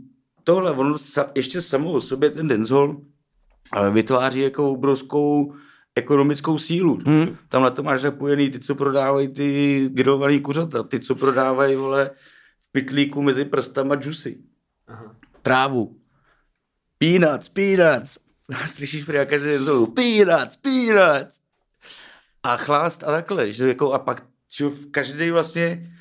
[0.44, 2.96] tohle, ono sa, ještě samo o sobě ten dancehall
[3.72, 5.54] ale vytváří jako obrovskou
[5.94, 7.00] ekonomickou sílu.
[7.06, 7.36] Hmm.
[7.48, 12.10] Tam na to máš napojený ty, co prodávají ty grilovaný kuřata, ty, co prodávají, vole,
[12.68, 14.38] v pytlíku mezi prstama džusy.
[15.42, 15.96] Trávu.
[16.98, 18.18] Peanuts, peanuts.
[18.66, 21.40] Slyšíš prý každý den znovu, peanuts, peanuts.
[22.42, 24.24] A chlást a takhle, že jako a pak
[24.56, 25.92] že každý vlastně,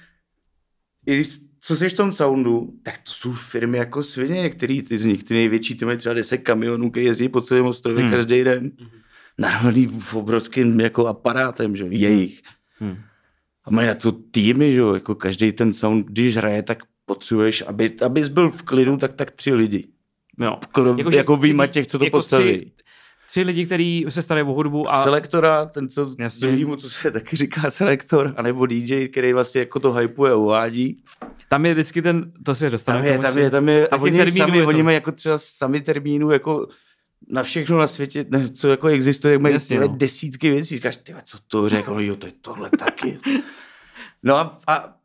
[1.08, 1.24] i
[1.60, 5.24] co jsi v tom soundu, tak to jsou firmy jako svině, některý ty z nich,
[5.24, 8.12] ty největší, ty mají třeba 10 kamionů, který jezdí po celém ostrově hmm.
[8.12, 8.72] každý den.
[8.80, 8.90] Hmm.
[9.38, 12.42] Narvaný v obrovským jako aparátem, že jejich.
[12.80, 12.98] Hmm.
[13.64, 17.92] A mají na to týmy, že jako každý ten sound, když hraje, tak potřebuješ, aby,
[18.06, 19.88] abys byl v klidu, tak tak tři lidi.
[20.38, 20.60] No.
[20.72, 22.60] Krom, jako, jako výjima těch, co to jako postaví.
[22.60, 22.72] Tři,
[23.28, 25.04] tři lidi, kteří se starají o hudbu a...
[25.04, 29.94] Selektora, ten, co druhýmu, co se taky říká selektor, anebo DJ, který vlastně jako to
[29.94, 31.04] hypuje a uvádí.
[31.50, 33.00] Tam je vždycky ten, to se dostane.
[33.00, 36.32] Tam je, tam je, tam je, a oni, sami, oni mají jako třeba sami termínů,
[36.32, 36.68] jako
[37.30, 39.88] na všechno na světě, ne, co jako existuje, jak mají Jasně, no.
[39.88, 40.76] desítky věcí.
[40.76, 43.20] Říkáš, ty co to řekl, no jo, to je tohle taky.
[44.24, 44.98] No a, a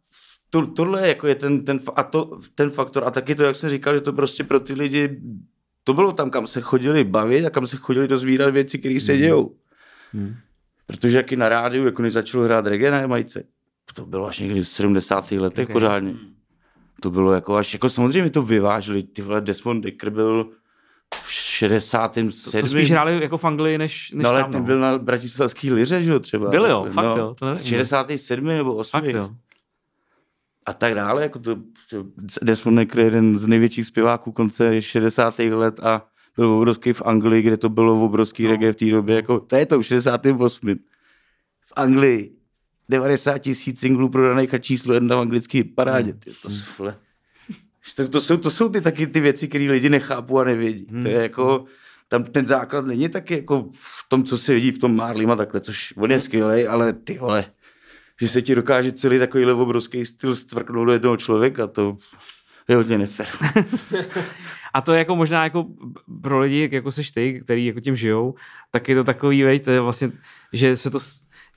[0.51, 3.05] to, tohle jako je ten, ten, a to, ten faktor.
[3.05, 5.21] A taky to, jak jsem říkal, že to prostě pro ty lidi,
[5.85, 9.17] to bylo tam, kam se chodili bavit a kam se chodili dozvídat věci, které se
[9.17, 9.57] dějou.
[10.13, 10.35] Hmm.
[10.87, 13.45] Protože jak i na rádiu, jako než začalo hrát reggae na Jamajce,
[13.95, 15.31] to bylo až někdy v 70.
[15.31, 15.71] letech Ok.
[15.71, 15.73] okay.
[15.73, 16.15] pořádně.
[17.01, 20.51] To bylo jako až, jako samozřejmě to vyvážili, ty vole Desmond Decker byl
[21.69, 22.31] 67.
[22.61, 24.67] To spíš hráli jako v Anglii, než, než No ale tam, ten no.
[24.67, 26.51] byl na bratislavský liře, že jo, třeba.
[26.51, 27.65] Byl jo, no, fakt jo, to nevím.
[27.65, 28.47] 67.
[28.47, 28.91] nebo 8.
[28.91, 29.31] Fakt jo.
[30.67, 31.57] A tak dále, jako to,
[31.91, 32.05] to
[32.43, 35.39] Desmond Decker je jeden z největších zpěváků konce 60.
[35.39, 38.51] let a byl obrovský v Anglii, kde to bylo obrovský no.
[38.51, 40.75] reggae v té době, jako to je to v 68.
[41.61, 42.37] V Anglii
[42.89, 46.13] 90 tisíc singlů prodaných a číslo jedna v anglické parádě.
[46.13, 46.49] Ty, to,
[46.79, 46.97] vole.
[47.97, 50.87] To, to, jsou, to jsou ty taky ty věci, které lidi nechápou a nevědí.
[51.03, 51.65] To je jako,
[52.09, 55.37] tam ten základ není taky jako v tom, co se vidí v tom Marlím a
[55.37, 57.45] takhle, což on je skvělý, ale ty vole,
[58.21, 61.97] že se ti dokáže celý takovýhle obrovský styl stvrknout do jednoho člověka, to
[62.69, 63.29] je hodně nefér.
[64.75, 65.67] A to je jako možná jako
[66.23, 68.35] pro lidi, jako seš ty, který jako tím žijou,
[68.71, 70.11] tak je to takový, veď, to je vlastně,
[70.53, 70.99] že se to,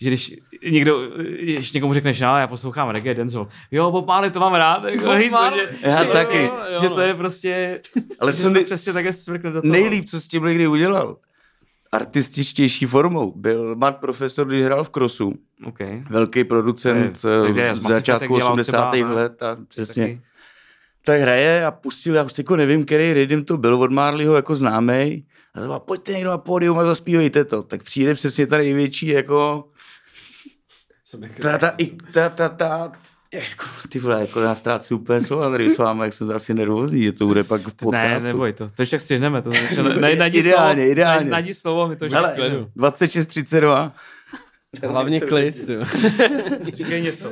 [0.02, 0.36] že když
[0.72, 1.08] někdo,
[1.42, 5.04] když někomu řekneš, no, já poslouchám reggae, dancehall, jo, Bob Marley, to mám rád, jako,
[5.06, 5.68] Bob Marley.
[5.82, 6.48] že, Já že, taky.
[6.48, 7.82] To, že to je prostě,
[8.20, 9.72] Ale že co to nej- přesně také svrkne do toho.
[9.72, 11.18] Nejlíp, co s tím kdy udělal,
[11.92, 15.34] artističtější formou, byl Matt Profesor, když hrál v Krosu.
[15.66, 16.04] Okay.
[16.10, 18.92] Velký producent To je- eh, z v Massive začátku Attack dělal 80.
[18.92, 19.16] třeba, ne?
[19.16, 20.04] let a přesně.
[20.08, 20.22] Taky.
[21.06, 24.56] Tak hraje a pustil, já už teďko nevím, který rytm to byl od Marleyho jako
[24.56, 25.24] známej.
[25.56, 27.64] A to byla, pojďte někdo na pódium a zaspívejte to.
[27.64, 29.66] Tak přijde přesně ta největší jako
[31.42, 32.92] ta, ta, i, ta, ta, ta,
[33.34, 37.04] jako, ty vole, jako já ztrácím úplně slova tady s vámi, jak jsem asi nervózní,
[37.04, 38.28] že to bude pak v Ne, podcastu.
[38.28, 38.70] neboj to.
[38.76, 39.42] To ještě tak střihneme.
[39.42, 41.30] To, to, ne, najdi Ideálně, slovo, ideálně.
[41.30, 42.66] Najdi slovo, my to ještě střihneme.
[42.78, 43.92] 26.32.
[44.88, 45.70] Hlavně klid.
[46.76, 47.30] Říkej něco.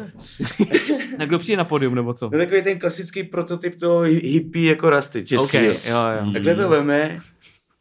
[1.19, 2.29] A kdo přijde na podium, nebo co?
[2.29, 5.43] To je takový ten klasický prototyp toho hi- hippie jako rasty český.
[5.43, 6.31] OK, jo, jo.
[6.33, 7.19] Takhle to veme.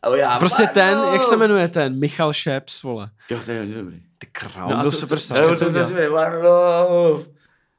[0.03, 0.75] A já, Prostě Marlo!
[0.75, 3.11] ten, jak se jmenuje ten, Michal Šeps, vole.
[3.31, 4.03] Jo, to je hodně dobrý.
[4.19, 5.45] Ty král, No no byl super sám.
[5.45, 7.25] On to zařve, Marlo,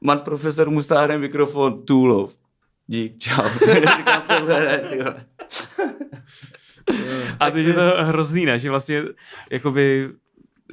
[0.00, 2.34] man profesor mu stáhne mikrofon, Tůlov.
[2.86, 3.42] Dík, čau.
[7.40, 8.58] A teď je to hrozný, ne?
[8.58, 9.02] Že vlastně
[9.50, 10.10] jakoby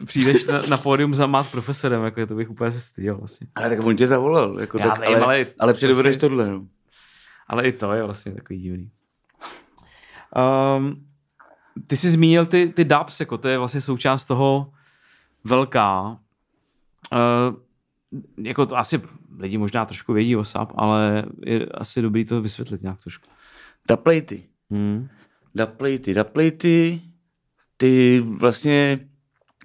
[0.06, 3.48] přijdeš na, na pódium za mát profesorem, jako to bych úplně se styděl vlastně.
[3.56, 6.20] ale tak on tě zavolal, jako Já tak, vím, ale, ale ale, ale předvedeš prostě-
[6.20, 6.66] tohle, no.
[7.48, 8.92] Ale i to je vlastně takový divný.
[10.78, 11.06] Um,
[11.88, 14.74] ty jsi zmínil ty, ty dubs, jako to je vlastně součást toho
[15.44, 16.20] velká.
[17.12, 17.56] Uh,
[18.38, 19.02] jako to asi
[19.40, 23.28] lidi možná trošku vědí o SAP, ale je asi dobrý to vysvětlit nějak trošku.
[23.88, 24.44] Daplejty.
[24.72, 25.10] Hmm.
[25.56, 27.02] Daplejty, daplejty,
[27.78, 29.00] ty vlastně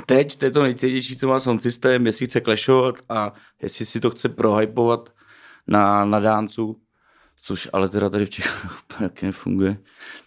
[0.07, 4.01] teď, to je to nejcennější, co má sound systém, jestli chce clashovat a jestli si
[4.01, 5.13] to chce prohypovat
[5.67, 6.81] na, na dáncu,
[7.47, 9.77] což ale teda tady v Čechách úplně taky nefunguje,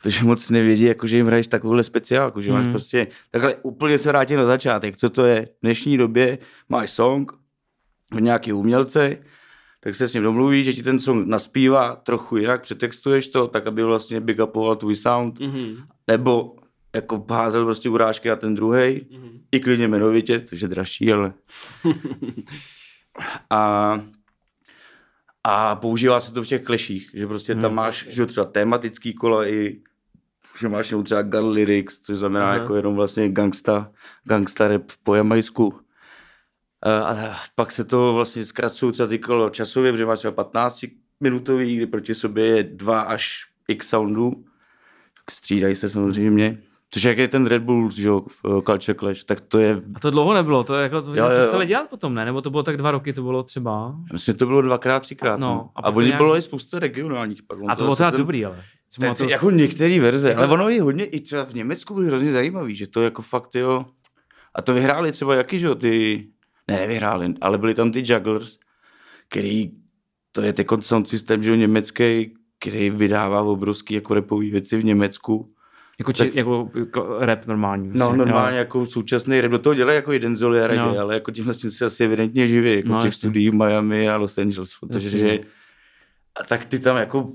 [0.01, 2.73] protože moc nevědí, jako, že jim hraješ takovouhle speciálku, že máš Hmm.
[2.73, 6.37] prostě, takhle úplně se vrátím na začátek, co to je, v dnešní době
[6.69, 7.31] máš song
[8.15, 9.17] od nějaký umělce,
[9.79, 13.67] tak se s ním domluvíš, že ti ten song naspívá trochu jinak, přetextuješ to, tak
[13.67, 15.75] aby vlastně big upoval tvůj sound, Mhm.
[16.07, 16.55] nebo
[16.95, 19.29] jako házel prostě urážky na ten druhý, Mhm.
[19.51, 21.33] i klidně jmenovitě, což je dražší, ale...
[23.49, 23.93] a,
[25.49, 29.47] a používá se to v těch kleších, že prostě tam máš že třeba tematický kola
[29.47, 29.81] i
[30.59, 32.53] že máš jenom třeba gun lyrics, což znamená Aha.
[32.53, 33.91] jako jenom vlastně gangsta,
[34.23, 35.79] gangsta rap po jamajsku.
[36.81, 40.85] A, a pak se to vlastně zkracují třeba ty kolo časově, protože máš třeba 15
[41.19, 44.45] minutový, kdy proti sobě je dva až x soundů.
[45.29, 46.57] Střídají se samozřejmě.
[46.93, 49.81] Což jak je ten Red Bull, že jo, v, uh, Culture Clash, tak to je,
[49.95, 52.25] A to dlouho nebylo, to jako to Jo, přestali dělat potom, ne?
[52.25, 53.95] Nebo to bylo tak dva roky, to bylo třeba.
[54.07, 55.39] já myslím, že to bylo dvakrát, třikrát.
[55.39, 57.43] No, No, a a, to oni nějak- bylo i spousta regionálních.
[57.43, 58.63] Pak A to bylo teda ten- dobrý, ale.
[58.89, 61.93] Si Te, pamatuju- te, jako některé verze, ale ono je hodně, i třeba v Německu
[61.93, 63.85] byly hrozně zajímavý, že to jako fakt, jo.
[64.55, 66.27] A to vyhráli třeba jaký, že jo, ty,
[66.67, 68.57] ne, nevyhráli, ale byli tam ty Jugglers,
[69.29, 69.71] který,
[70.31, 75.53] to je sound systém, že jo, německý, který vydává obrovský jako repový věci v Německu.
[75.99, 77.87] Jako, či, jako, jako rap normální.
[77.93, 78.59] No, prostě, normálně jo.
[78.59, 80.99] jako současný rap, do toho dělají jako jeden zoli a reggae, No.
[80.99, 83.53] ale jako tímhle s tím se asi evidentně živí, jako No, v těch studiích v
[83.53, 85.39] Miami a Los Angeles, protože, že,
[86.41, 87.31] a tak ty tam jako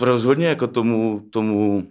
[0.00, 1.86] rozhodně jako tomu, tomu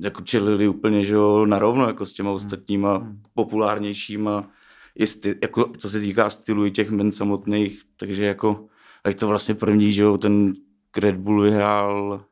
[0.00, 4.50] jako čelili úplně, že jo, narovno jako s těma ostatníma populárnějšíma,
[4.98, 8.66] i sty, jako, co se týká stylu i těch men samotných, takže jako,
[9.06, 10.54] jak to vlastně první, že jo, ten
[10.96, 12.24] Red Bull vyhrál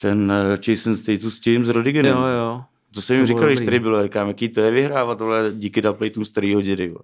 [0.00, 2.16] ten eh, Jason Status s tím s Rodigenem.
[2.16, 2.64] Jo, jo.
[2.94, 5.82] To jsem jim To říkal, když tady bylo, říkám, jaký to je vyhrávat, tohle díky
[5.82, 6.94] dubplatům starýho dědy.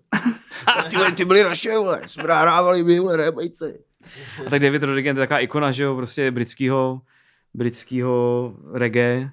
[0.90, 3.78] ty, ty byli naše, vole, jsme nahrávali my, vole, rebejce.
[4.46, 7.00] A tak David Rodigan to je taková ikona, že jo, prostě britského,
[7.54, 9.30] britského reggae.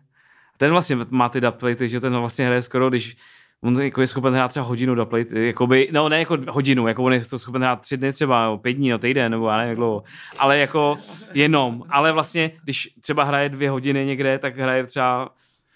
[0.57, 3.17] Ten vlastně má ty dubplaty, že ten vlastně hraje skoro, když
[3.63, 7.13] on jako je schopen hrát třeba hodinu dubplate, jakoby, no ne jako hodinu, jako on
[7.13, 9.69] je to schopen hrát tři dny třeba, nebo pět dní, no týden, nebo já nevím
[9.69, 10.03] jak dlouho,
[10.39, 10.97] ale jako
[11.33, 15.29] jenom, ale vlastně, když třeba hraje dvě hodiny někde, tak hraje třeba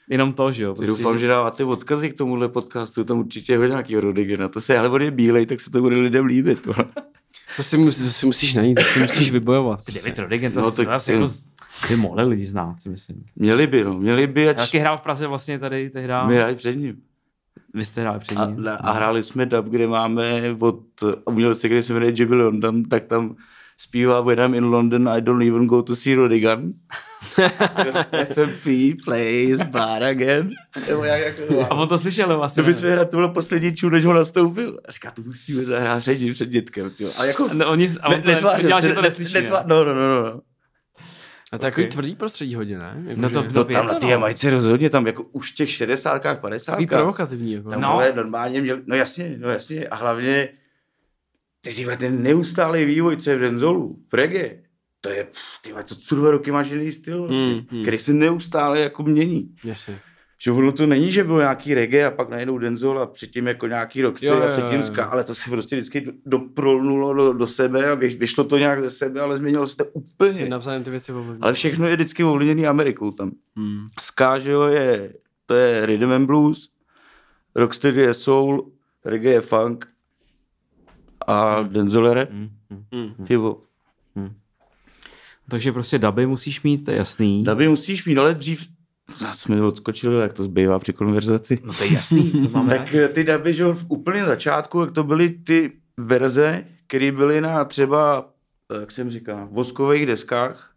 [0.09, 0.75] jenom to, že jo.
[0.75, 4.47] Prostě, doufám, že dáváte odkazy k tomuhle podcastu, tam určitě je nějakého Rodigena.
[4.49, 6.67] To se, ale on je bílej, tak se to bude lidem líbit.
[7.57, 9.79] To si, musí, to si musíš najít, to si musíš vybojovat.
[9.95, 11.45] David Rodigan, to, No, no, to- asi jako, z-
[11.89, 13.23] by mohli lidi znát, si myslím.
[13.35, 16.55] Měli by, no, měli by, ač taky hrál v Praze vlastně tady, tehdy, my hráli
[16.55, 16.95] před ním.
[17.73, 18.67] Vy jste hráli před A, ním.
[18.79, 20.79] a hráli jsme dub, kde máme od
[21.25, 23.35] umělce, který se jmenuje Jimmy London, tak tam
[23.77, 26.73] zpívá When I'm in London, I don't even go to see Rodigan.
[28.25, 30.49] FMP plays bad again.
[30.89, 32.63] Nebo jak, jak to A on to slyšel vlastně.
[32.63, 34.79] To bychom hrát, to bylo poslední čů, než ho nastoupil.
[34.87, 36.89] A říká, to musíme zahrát před ním, před dětkem.
[36.89, 37.09] Tyjo.
[37.19, 39.33] A jako, No, oni, a on to netvářil se, že to ne- neslyší.
[39.33, 39.65] netvá- ne?
[39.67, 40.41] No, no, no, no.
[41.55, 41.91] A to je takový Ok.
[41.91, 43.03] tvrdý prostředí hodně, ne?
[43.07, 44.19] Jako, No to- že- to- No tam na ty no.
[44.19, 47.53] majce rozhodně, tam jako už v těch 60 50 Takový provokativní.
[47.53, 47.69] Jako.
[47.69, 47.99] Tam No.
[47.99, 48.15] no.
[48.15, 49.87] normálně měl, no jasně, no jasně.
[49.87, 50.49] A hlavně
[51.61, 54.61] teď tyhle, ten neustálý vývoj, co je v Renzolu, v reggae,
[55.01, 57.81] to je, pff, ty to co dva roky máš jiný styl, vlastně, Hmm, hmm.
[57.81, 59.55] který se neustále jako mění.
[59.63, 59.99] Jasně.
[60.37, 63.67] Že ono to není, že byl nějaký reggae a pak najednou Denzel a předtím jako
[63.67, 67.91] nějaký rocksteady a předtím ska, ale to se prostě vždycky do- doprolnulo do, do sebe
[67.91, 70.49] a vyš, vyšlo to nějak ze sebe, ale změnilo se to Si úplně.
[70.49, 71.41] navzájem ty věci ovlivní.
[71.41, 73.31] Ale všechno je vždycky ovlivněný Amerikou tam.
[73.55, 73.87] Hmm.
[73.99, 75.13] Ska, že jo, je,
[75.45, 76.69] to je rhythm and blues,
[77.55, 78.71] rocksteady je soul,
[79.05, 79.87] reggae je funk
[81.27, 82.83] a Denzel je rap, Mm, mm.
[82.91, 83.25] Hmm.
[83.29, 83.63] hip hop.
[85.49, 87.43] Takže prostě duby musíš mít, to je jasný.
[87.43, 88.67] Daby musíš mít, ale dřív
[89.17, 91.59] Zase jsme odskočili, jak to zbývá při konverzaci.
[91.63, 94.91] No to je jasný, to máme Tak eh, ty duby, že v úplně začátku, jak
[94.91, 98.29] to byly ty verze, které byly na třeba,
[98.75, 100.71] eh, jak jsem říkal, voskových deskách,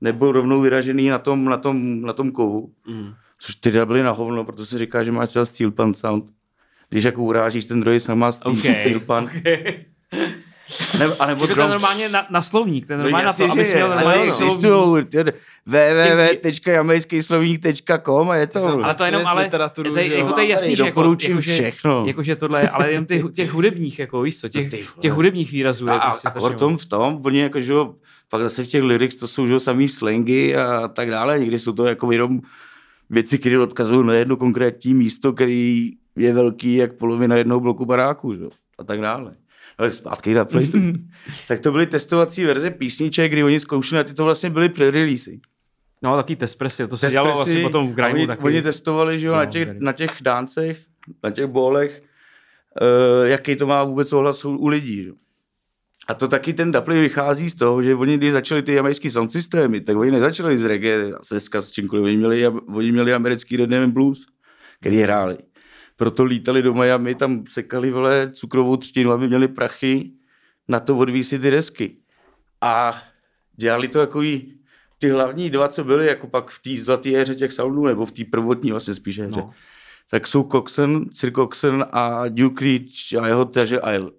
[0.00, 2.72] nebo rovnou vyražený na tom, na tom, na tom kovu.
[2.86, 3.12] Hmm.
[3.38, 6.24] Což ty byly na hovno, protože se říká, že máš třeba steel pan sound.
[6.88, 8.72] Když jako urážíš ten druhý sama steel, Okay.
[8.72, 9.30] steel pan.
[10.98, 13.68] Ne, a nebo Jako ten normálně na, na slovník, ten No normálně na to, aby
[13.68, 14.60] je, měl normálně slovník.
[15.66, 18.84] www.jamajskýslovník.com a je to.
[18.84, 21.40] Ale to jenom, ale literaturu, to je, jako to je jasný, že jako, Doporučím jako,
[21.40, 22.04] že, všechno.
[22.06, 25.12] jako, že tohle, je- ale jen těch, těch hudebních, jako víš co, těch, No těch
[25.12, 27.94] hudebních výrazů A, je a, prostě a tom v tom, oni jako, že jo,
[28.30, 31.72] pak zase v těch lyrics to jsou, že samý slangy a tak dále, někdy jsou
[31.72, 32.40] to jako jenom
[33.10, 38.34] věci, které odkazují na jedno konkrétní místo, který je velký jak polovina jednoho bloku baráku,
[38.34, 39.34] že jo, a tak dále.
[39.78, 40.78] Ale zpátky na playtu.
[41.48, 45.40] tak to byly testovací verze písniček, kdy oni zkoušeli, a ty to vlastně byly pre-releasy.
[46.02, 48.42] No, taky Tespresy, to se dělalo asi potom v a Grimu oni, taky.
[48.42, 50.80] Oni testovali, že jo, No, na, těch, na těch dáncech,
[51.24, 52.02] na těch bólech,
[52.80, 55.10] uh, jaký to má vůbec ohlas u, u lidí, že?
[56.08, 59.32] A to taky ten Dapli vychází z toho, že oni, když začali ty jamajský sound
[59.32, 63.82] systémy, tak oni nezačali z reggae, se s čímkoliv, oni měli, oni měli americký rhythm
[63.82, 64.26] and blues,
[64.80, 65.38] který hráli.
[65.96, 70.10] Proto lítali do Miami, tam sekali vole cukrovou třtinu, aby měli prachy
[70.68, 71.96] na to odvísit ty desky.
[72.60, 73.02] A
[73.56, 74.54] dělali to takový,
[74.98, 78.12] ty hlavní dva, co byly, jako pak v té zlaté éře těch soundů, nebo v
[78.12, 79.36] té prvotní vlastně spíš éře, No.
[79.36, 79.50] no.
[80.10, 84.10] tak jsou Coxon, Sir Coxon a Duke Reach a jeho Treasure Isle.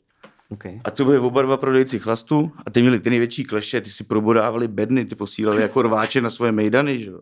[0.50, 0.80] Okay.
[0.84, 4.04] A to byly oba dva prodejci chlastu a ty měli ty největší kleše, ty si
[4.04, 7.20] probodávali bedny, ty posílali jako rváče na svoje mejdany, že jo.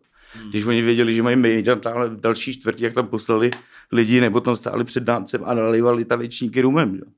[0.50, 3.52] Když oni věděli, že mají tamhle v další čtvrtí, jak tam poslali
[3.92, 7.12] lidi, nebo tam stáli před dáncem a nalivali tanečníky rumem, jo.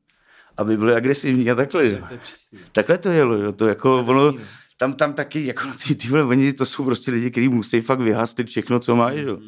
[0.57, 1.95] Aby byli agresivní a takhle, že?
[1.95, 2.15] To.
[2.71, 3.51] Takhle to jelo, jo.
[3.51, 4.33] To jako ono,
[4.77, 7.99] tam, tam taky, jako ty, ty vole, oni, to jsou prostě lidi, kteří musí fakt
[7.99, 9.39] vyhastit všechno, co mají, jo.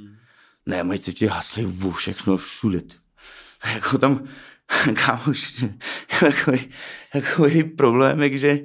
[0.66, 2.82] Ne, mají se ti hasli vu, všechno všude.
[3.62, 4.24] A jako tam,
[5.06, 5.66] kámoš,
[6.20, 6.70] takový,
[7.14, 8.60] takový problémek, že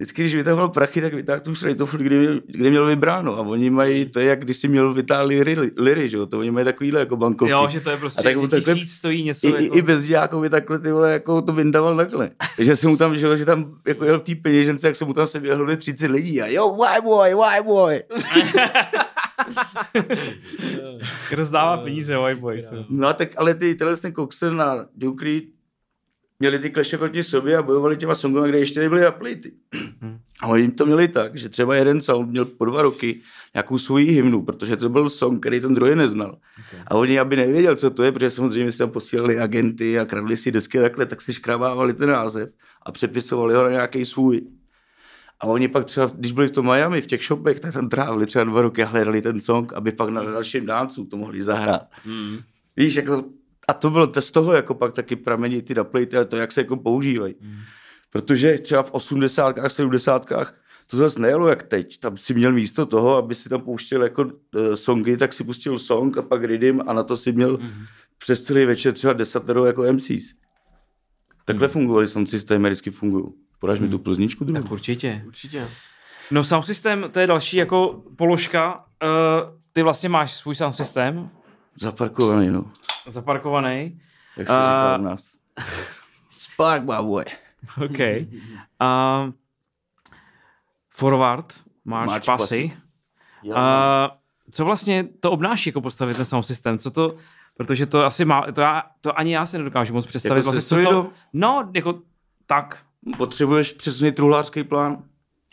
[0.00, 3.36] vždycky, když vytahoval prachy, tak vytáhl tu šrejtoflu, kde, měl- kde měl vybráno.
[3.36, 6.38] A oni mají, to je jak když si měl vytáhl liry, liry že jo, to
[6.38, 7.52] oni mají takovýhle jako bankovky.
[7.52, 9.78] Jo, že to je prostě, A tak mu že takhle- tisíc stojí něco I, jako...
[9.78, 12.30] i, bez diákovi takhle ty vole, jako to vyndaval takhle.
[12.56, 15.04] Takže jsem mu tam, že, jo, že tam jako jel v té peněžence, jak se
[15.04, 18.02] mu tam se běhlo 30 lidí a jo, why boy, why boy.
[21.32, 22.64] Rozdává peníze, white boy.
[22.88, 25.44] No a tak ale ty, tenhle ten Coxen a Duke Reed
[26.40, 29.52] měli ty kleše proti sobě a bojovali těma songama, kde ještě nebyly uplity.
[30.42, 33.20] A oni to měli tak, že třeba jeden sound měl po dva roky
[33.54, 36.38] nějakou svoji hymnu, protože to byl song, který ten druhý neznal.
[36.68, 36.80] Okay.
[36.86, 40.36] A oni, aby nevěděl, co to je, protože samozřejmě si tam posílali agenty a kradli
[40.36, 44.42] si desky a takhle, tak si škrabávali ten název a přepisovali ho na nějaký svůj.
[45.40, 48.26] A oni pak třeba, když byli v tom Miami, v těch shopech, tak tam trávili
[48.26, 51.82] třeba dva roky a hledali ten song, aby pak na dalším dáncu to mohli zahrát.
[52.04, 52.38] Hmm.
[52.76, 53.24] Víš, jako,
[53.70, 56.52] a to bylo to z toho jako pak taky pramení ty dubplaty a to, jak
[56.52, 57.34] se jako používají.
[57.40, 57.58] Mm.
[58.10, 60.26] Protože třeba v 80 70
[60.86, 61.98] to zase nejelo jak teď.
[61.98, 64.30] Tam si měl místo toho, aby si tam pouštěl jako uh,
[64.74, 67.70] songy, tak si pustil song a pak rhythm a na to si měl mm.
[68.18, 70.34] přes celý večer třeba desatero jako MCs.
[71.44, 71.72] Takhle mm.
[71.72, 73.24] fungovaly sound systémy, vždycky fungují.
[73.58, 73.84] Podáš mm.
[73.84, 74.62] mi tu plzničku druhou?
[74.62, 75.22] Tak určitě.
[75.26, 75.68] Určitě.
[76.30, 78.84] No sound systém, to je další jako položka.
[79.02, 79.10] Uh,
[79.72, 81.30] ty vlastně máš svůj sound systém
[81.76, 82.64] Zaparkovaný, no.
[83.08, 84.00] zaparkovaný.
[84.36, 85.34] Jak se A- říká u nás.
[86.36, 87.24] Spark, my boy.
[87.84, 87.98] OK.
[88.80, 89.32] Uh,
[90.90, 91.52] forward,
[91.84, 92.72] máš Máš pasy.
[93.44, 93.52] pasy.
[93.54, 94.16] A
[94.50, 96.78] co vlastně to obnáší jako postavit ten sound systém?
[96.78, 97.16] Co to,
[97.56, 100.38] protože to asi má, to, já, to ani já si nedokážu moc představit.
[100.40, 102.00] Jako vlastně, co to, no, jako
[102.46, 102.78] tak.
[103.16, 105.02] Potřebuješ přesný truhlářský plán.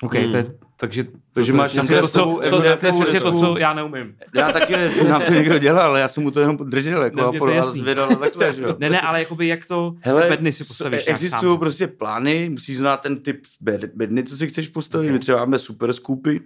[0.02, 0.32] OK, Hmm.
[0.32, 0.46] to je,
[0.80, 3.58] takže, Takže to, máš to, tam to, to, krestovou to, to, to, to, to, co
[3.58, 4.16] já neumím.
[4.36, 7.18] Já taky ne, nám to někdo dělal, ale já jsem mu to jenom držel, jako
[7.18, 8.76] Ne, a mně to po je nás a takhle, že jo.
[8.80, 11.60] Ne, ne, ale jakoby jak to Hele, bedny si postavíš existují sám.
[11.60, 15.08] prostě plány, musíš znát ten typ bed, bedny, co si chceš postavit.
[15.08, 15.14] Ok.
[15.14, 16.42] My třeba máme super skupy,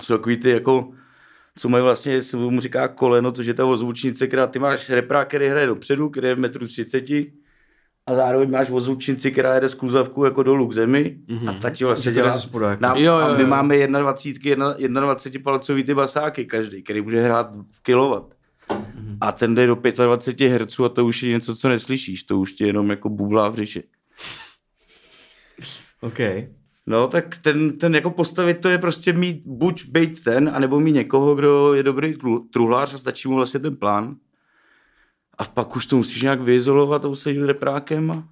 [0.00, 0.90] jsou takový ty jako,
[1.56, 5.28] co mají vlastně, se mu říká koleno, což je ta ozvučnice, která ty máš reprák,
[5.28, 7.04] který hraje dopředu, který je v metru 30
[8.06, 11.84] a zároveň máš ozvučnici, která jede z kluzavku jako dolů k zemi a ta ti
[11.84, 12.30] vlastně dělá.
[12.30, 12.82] ze spodu, jako.
[12.82, 13.48] Nám, Jo, jo, a my jo.
[13.48, 18.34] máme 21, 21 palcový ty basáky každý, který může hrát v kilowatt.
[19.20, 19.74] A ten jde do
[20.06, 23.48] 25 Hz a to už je něco, co neslyšíš, to už tě jenom jako bublá
[23.48, 23.82] v říši.
[26.00, 26.18] OK.
[26.86, 30.92] No, tak ten, ten jako postavit to je prostě mít buď být ten, anebo mít
[30.92, 34.16] někoho, kdo je dobrý tru- truhlář a stačí mu vlastně ten plán.
[35.38, 38.24] A pak už to musíš nějak vyizolovat a usadit reprákem a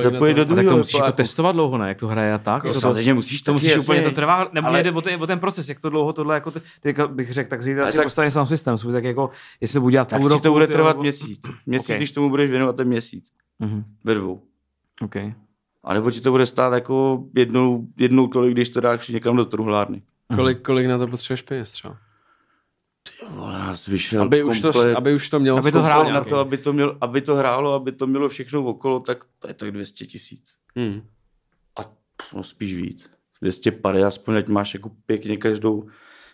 [0.00, 0.70] zapojit to- do A tak druhého.
[0.70, 1.88] to musíš jako testovat dlouho, ne?
[1.88, 2.62] Jak to hraje a tak?
[2.62, 3.82] To To, to, samozřejmě musíš to musíš jasně.
[3.82, 6.34] úplně, to trvá, nebo Ale- jde o ten, o ten proces, jak to dlouho tohle,
[6.34, 9.30] jako, ty, teďka bych řekl, tak zítra si tak- postavím sám systém, svůj, tak jako,
[9.60, 11.40] jestli to bude dělat Tak půl roku, to bude trvat nebo- měsíc.
[11.66, 11.96] Měsíc, Ok.
[11.96, 13.30] když tomu budeš věnovat ten měsíc.
[13.58, 13.84] Mhm.
[14.04, 14.42] Ve dvou.
[15.00, 15.16] OK.
[15.84, 19.44] A nebo ti to bude stát jako jednou, jednou tolik, když to dáš někam do
[19.44, 20.02] truhlárny.
[20.34, 21.96] Kolik, kolik na to potřebuješ peněz třeba?
[23.30, 26.36] Vole, nás vyšel Aby už, to, aby už to mělo Aby to hrálo na to,
[26.36, 29.72] aby to, měl, aby to hrálo, aby to mělo všechno okolo, tak to je tak
[29.72, 30.54] 200 tisíc.
[30.76, 31.02] Hmm.
[31.78, 31.82] A
[32.34, 33.10] no spíš víc.
[33.42, 35.88] 250, aspoň ať máš jako pěkně každou,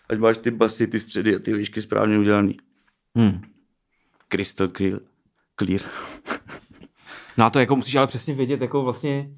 [0.09, 2.57] ať máš ty basy, ty středy a ty výšky správně udělaný.
[3.15, 3.41] Hmm.
[4.29, 4.99] Crystal clear.
[5.59, 5.81] clear.
[7.37, 9.29] No a to jako musíš ale přesně vědět, jako vlastně,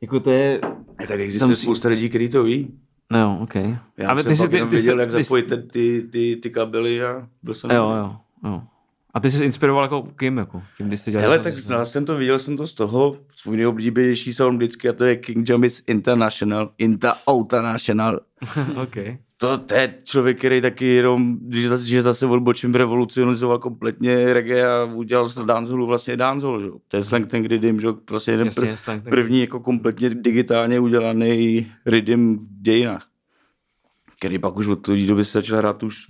[0.00, 0.60] jako to je,
[0.98, 2.80] A tak existuje spousta lidí, kteří to ví.
[3.12, 3.54] No jo, OK.
[3.96, 6.08] Já Ale jsem ty, si- ty, ty, jsi- viděl, jak ty jsi- zapojit ty, ty,
[6.12, 8.62] ty, ty kabely a byl jsem Jo, jo, jo.
[9.14, 12.06] A ty jsi inspiroval jako kým, jako, tím, když jsi dělal Hele, tak znal jsem
[12.06, 15.82] to, viděl jsem to z toho, svůj nejoblíbenější sound vždycky a to je King Jamis
[15.86, 18.20] International, Inta International.
[18.82, 18.96] OK.
[19.38, 24.66] To, to je člověk, který taky jenom, že zase, že zase odbočím revolucionizoval kompletně reggae
[24.68, 26.66] a udělal z danceholu vlastně dancehall, že?
[26.88, 27.88] To je slang ten rhythm, že?
[28.10, 33.08] vlastně jeden Jasně, pr- slang ten- první jako kompletně digitálně udělaný rhythm v dějinách.
[34.18, 36.06] Který pak už od té doby se začal hrát už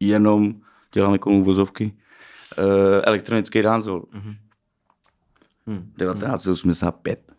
[0.00, 0.54] jenom,
[0.94, 1.92] dělám jako uvozovky,
[2.58, 2.64] uh,
[3.04, 4.04] elektronický dancehall.
[5.66, 5.92] Hmm.
[5.98, 7.32] 1985.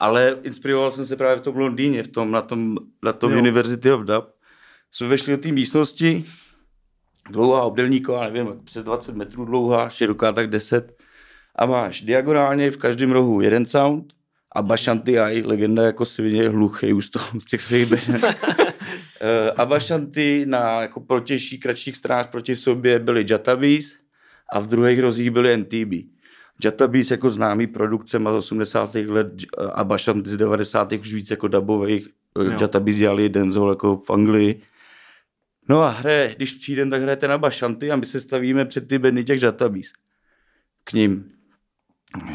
[0.00, 3.38] Ale inspiroval jsem se právě v tom Londýně, v tom, na tom, na tom Jo.
[3.38, 4.24] University of Dub.
[4.96, 6.24] Jsme vešli do té místnosti,
[7.30, 11.02] dlouhá obdelníková, nevím, přes 20 metrů dlouhá, široká tak 10.
[11.56, 14.12] A máš diagonálně v každém rohu jeden sound
[14.52, 18.20] a Bashanti Ai, legenda jako svině hluchý už to, z těch svých beden.
[19.20, 23.98] Eh, a Bashanti na jako protější, kratších stranách proti sobě byly Jatabis
[24.52, 26.08] a v druhých rozích byly NTB.
[26.64, 28.94] Jatabis jako známý produkce má z 80.
[28.94, 29.32] let
[29.72, 30.92] a Bashanti z 90.
[30.92, 32.08] už víc jako dubových.
[32.38, 32.50] Jo.
[32.60, 34.62] Jatabis dělali dancehall jako v Anglii.
[35.68, 38.98] No a hraje, když přijdem, tak hrajete na bašanty a my se stavíme před ty
[38.98, 39.92] bedny těch databíz.
[40.84, 41.30] K ním.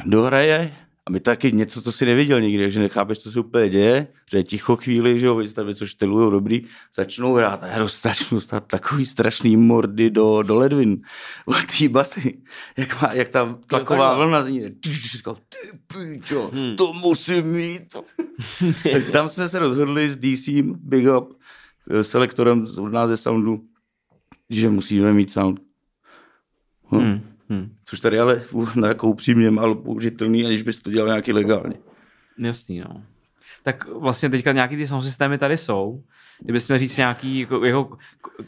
[0.06, 0.76] Dohraje
[1.06, 4.38] a my taky něco, co si neviděl nikdy, že nechápeš, co se úplně děje, že
[4.38, 6.62] je ticho chvíli, že jo, vystavit, co štelujou dobrý,
[6.96, 11.02] začnou hrát a já začnu stát takový strašný mordy do, do ledvin
[11.46, 12.42] od té basy,
[12.78, 14.72] jak, má, jak ta tlaková vlna zní.
[14.72, 17.96] Ty říkal, ty píčo, to musím mít.
[18.92, 21.41] tak tam jsme se rozhodli s DC, Big Up,
[22.02, 23.64] selektorem od nás ze Soundu,
[24.50, 25.62] že musíme mít sound.
[26.92, 26.98] Hm.
[26.98, 27.22] Hmm.
[27.50, 27.76] Hmm.
[27.84, 28.44] Což tady ale
[28.76, 31.76] na jako upřímně málo použitelný, aniž bys to dělal nějaký legálně.
[32.38, 33.04] Jasný, no.
[33.64, 36.04] Tak vlastně teďka nějaký ty sound systémy tady jsou.
[36.40, 37.98] Kdybys měl říct nějaký, jako, jako,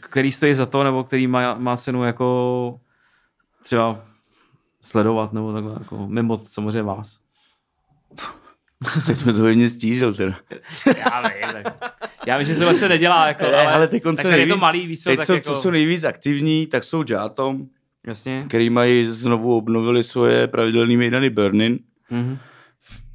[0.00, 2.80] který stojí za to, nebo který má, má cenu jako
[3.62, 4.04] třeba
[4.80, 7.20] sledovat, nebo takhle, jako mimo samozřejmě vás.
[9.06, 10.34] Teď jsme to hodně stížil teda.
[10.86, 11.94] Já vím, tak.
[12.26, 14.46] Já vím, že se vlastně nedělá, jako, Ne, ale, ale teď tak tady je to
[14.46, 17.66] nejvíc- malý, víc, co, Teď, tak co, jako, co jsou nejvíc aktivní, tak jsou Jatom,
[18.06, 18.44] Jasně.
[18.48, 21.78] který mají znovu obnovili svoje pravidelné mejdany Burnin.
[22.10, 22.38] Mhm.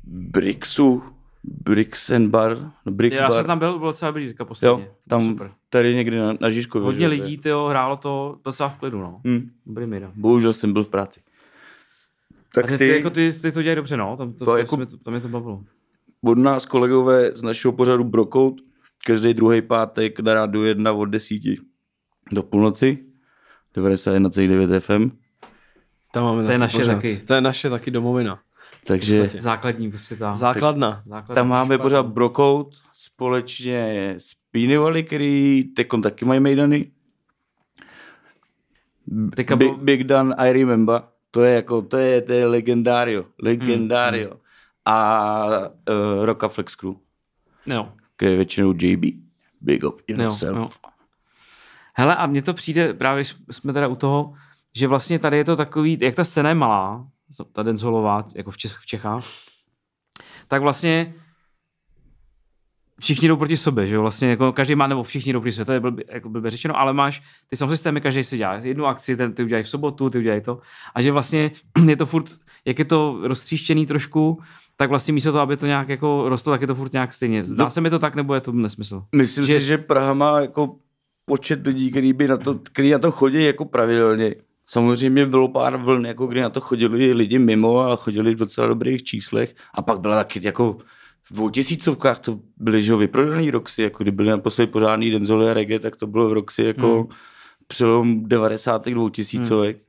[0.03, 1.03] Brixu,
[1.43, 3.31] Brix and Bar, no Brix Já Bar.
[3.31, 4.83] jsem tam byl, bylo docela dobrý teďka posledně.
[4.85, 5.51] jo, tam Super.
[5.69, 6.85] tady někdy na, na Žižkově.
[6.85, 9.21] Hodně že lidí, tyjo, hrálo to docela v klidu, no.
[9.27, 10.11] Hm, Dobrý mira.
[10.15, 11.19] bohužel jsem byl v práci.
[12.53, 14.17] Tak ty, ty, jako ty, ty to dělají dobře, no.
[14.17, 15.63] Tam to, To to, jako- to, to mě to bavilo.
[16.23, 18.61] od nás kolegové z našeho pořadu Brokout,
[19.05, 21.35] každý druhý pátek na rádu 1 od 10
[22.31, 22.97] do půlnoci,
[23.75, 25.11] 91,9 FM.
[26.13, 26.95] Tam máme To je naše pořád.
[26.95, 27.17] taky.
[27.27, 28.39] To je naše taky domovina.
[28.87, 29.29] Takže.
[29.37, 30.35] Základní prostě ta.
[30.37, 31.03] Základna.
[31.05, 31.81] základní tam máme špatný.
[31.83, 36.91] pořád Brokout společně s Pínivali, který tekon taky mají mejdany.
[39.07, 41.01] Big, Big Dan, I remember.
[41.31, 43.25] To je jako, to je, to je legendario.
[43.43, 44.29] Legendario.
[44.29, 44.39] Hmm,
[44.85, 46.93] A uh, Rockaflex Crew,
[47.65, 47.93] Jo.
[48.15, 49.03] který je většinou JB.
[49.61, 50.57] Big up Jo, yourself.
[50.57, 50.69] jo.
[51.93, 54.33] Hele, a mně to přijde, právě jsme teda u toho,
[54.75, 57.07] že vlastně tady je to takový, jak ta scéna je malá,
[57.51, 59.23] ta dancehallová, jako v, Čech, v Čechách,
[60.47, 61.13] tak vlastně
[62.99, 65.65] všichni jdou proti sobě, že jo, vlastně jako každý má, nebo všichni jdou proti sobě,
[65.65, 68.85] to je blbě, jako blbě řečeno, ale máš ty sound systémy, každý si dělá jednu
[68.85, 70.59] akci, ten ty udělají v sobotu, ty udělají to,
[70.95, 71.51] a že vlastně
[71.87, 72.25] je to furt,
[72.65, 74.41] jak je to roztříštěný trošku,
[74.77, 77.45] tak vlastně místo toho, aby to nějak jako rostlo, tak je to furt nějak stejně.
[77.45, 77.69] Zdá No.
[77.69, 79.03] se mi to tak, nebo je to nesmysl?
[79.15, 80.75] Myslím Že- si, že Praha má jako
[81.25, 84.35] počet lidí, který, by na to, který na to chodí jako pravidelně.
[84.65, 88.67] Samozřejmě bylo pár vln, jako kdy na to chodili lidi mimo a chodili v docela
[88.67, 89.55] dobrých číslech.
[89.73, 90.77] A pak byla taky jako
[91.31, 95.79] v dvoutisícovkách to byly že vyprodaný Roxy, jako kdy byly naposledy pořádný Denzoli a reggae,
[95.79, 97.07] tak to bylo v Roxy jako hmm.
[97.67, 98.85] přelom 90.
[98.85, 99.75] dvoutisícovek.
[99.75, 99.85] Hmm.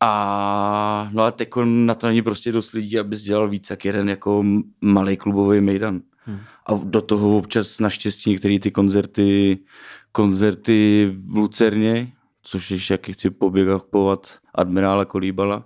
[0.00, 4.08] A no a teď na to není prostě dost lidí, abys dělal víc jak jeden
[4.08, 4.44] jako
[4.80, 6.00] malý klubový mejdan.
[6.24, 6.40] Hmm.
[6.66, 9.58] A do toho občas naštěstí některé ty koncerty,
[10.12, 12.12] koncerty v Lucerně,
[12.42, 15.64] což ještě jak chci poběgovat admirála Kolíbala.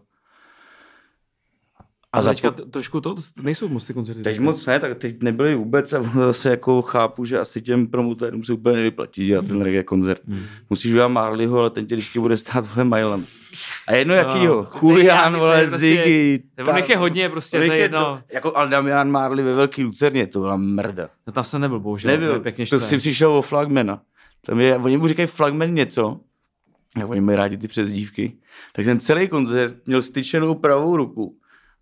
[2.13, 4.23] A, A za teďka to, trošku to, to nejsou moc ty koncerty.
[4.23, 8.45] Teď moc ne, tak teď nebyly vůbec a zase jako chápu, že asi těm promotérům
[8.45, 10.21] se úplně nevyplatí dělat ten reggae koncert.
[10.29, 10.43] Hmm.
[10.71, 13.29] Musíš udělat Marleyho, ale ten tě vždycky bude stát vole Mailand.
[13.89, 16.43] A jedno jakýho, to je Julian, to vole, je prostě- Ziggy.
[16.57, 18.23] nebo nech je hodně, prostě, to je je jedno.
[18.33, 21.09] Jako, ale Damian Marley ve Velký Lucerně, to byla mrda.
[21.27, 22.11] No tam jsem nebyl, bohužel.
[22.11, 24.01] Nebyl, pěkně to si přišel o flagmana.
[24.47, 26.21] Tam je, oni mu říkají flagman něco,
[26.99, 28.33] jak oni mají rádi ty přezdívky,
[28.73, 31.37] tak ten celý koncert měl styčenou pravou ruku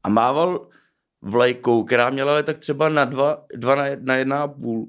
[0.06, 0.66] a mával
[1.22, 4.86] vlajkou, která měla ale tak třeba na dva, dva na, jedna, jedna a půl.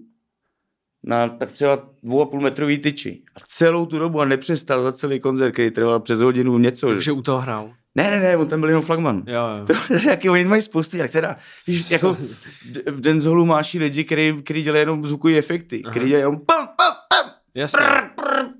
[1.03, 3.21] Na tak třeba dvou a půl metrový tyči.
[3.35, 6.87] A celou tu dobu a nepřestal za celý koncert, který trval přes hodinu něco.
[6.87, 7.73] Takže u toho hrál.
[7.95, 9.23] Ne, ne, ne, on tam byl jenom flagman.
[9.27, 9.65] Jo, jo.
[9.65, 11.37] To, jaký oni mají spoustu, jak teda,
[11.67, 12.17] víš, jako
[12.85, 16.67] v Denzolu máš i lidi, který, který dělají jenom zvukový efekty, který dělají jenom pam,
[16.67, 17.85] pam, pam, Jasně.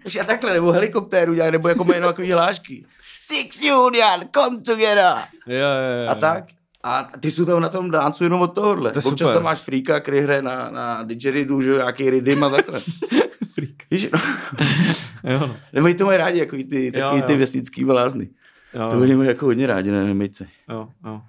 [0.06, 2.86] Víš, a takhle, nebo helikoptéru dělají, nebo jako mají jenom takový hlášky.
[3.34, 5.14] Six Union, come together.
[5.48, 6.10] Jo, jo, jo.
[6.10, 6.44] A tak.
[6.84, 8.92] A ty jsou tam na tom dáncu jenom od tohohle.
[8.92, 9.34] To Občas super.
[9.34, 12.80] tam máš Freaka, který hraje na, na didgeridu, že jo, nějaký rydim a takhle.
[13.54, 13.72] Freak.
[13.92, 14.20] Víš, no.
[15.34, 15.56] Jo, no.
[15.74, 17.40] Nebo to mají rádi, jako ty, takový Jo, ty jo.
[17.40, 18.30] vesnický blázny.
[18.74, 20.48] Jo, To oni mají jako hodně rádi na Nemejce.
[20.70, 21.22] jo, jo.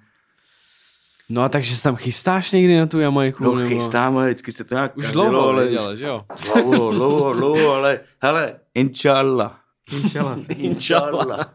[1.29, 3.43] No a takže se tam chystáš někdy na tu Jamajku?
[3.43, 6.25] No nebo- chystáme, vždycky se to nějak Už kazilo, dlouho ale nedělal, že jo?
[6.53, 9.59] Dlouho, dlouho, dlouho, ale hele, inshallah.
[10.03, 10.37] Inšala.
[10.49, 11.53] Inshallah.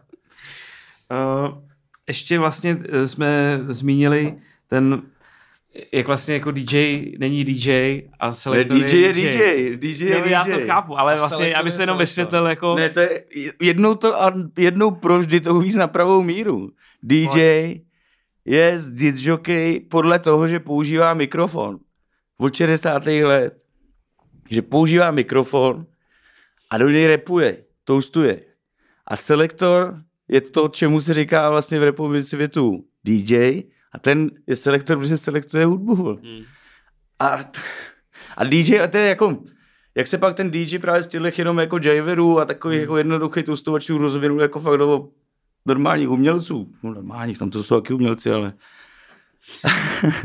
[1.11, 1.57] Uh,
[2.07, 4.37] ještě vlastně eh, jsme zmínili
[4.67, 5.01] ten,
[5.91, 10.31] jak vlastně jako DJ není DJ a Ne, selektor DJ je DJ, DJ je Ne,
[10.31, 10.51] já DJ.
[10.51, 12.75] to chápu, ale A vlastně, abyste je jenom vysvětlil jako...
[12.75, 13.23] Ne, to je
[13.61, 16.71] jednou to a jednou provždy to uvíc na pravou míru.
[17.03, 17.73] DJ
[18.45, 21.79] je z disjockey podle toho, že používá mikrofon.
[22.37, 23.05] Od 60.
[23.05, 23.57] let.
[24.49, 25.85] Že používá mikrofon
[26.69, 28.41] a do něj repuje, toastuje.
[29.07, 33.61] A selektor je to, čemu se říká vlastně v repovém světu DJ
[33.91, 35.95] a ten je selektor, protože selektuje hudbu.
[35.95, 36.43] Hmm.
[37.19, 37.39] A,
[38.37, 39.37] a DJ, a to je jako,
[39.95, 42.81] jak se pak ten DJ právě z těchto jenom jako jiverů a takových hmm.
[42.83, 45.09] jako jednoduchých toastovačů rozvinul jako fakt do
[45.65, 46.73] normálních umělců.
[46.83, 48.53] No normálních, tam to jsou taky umělci, ale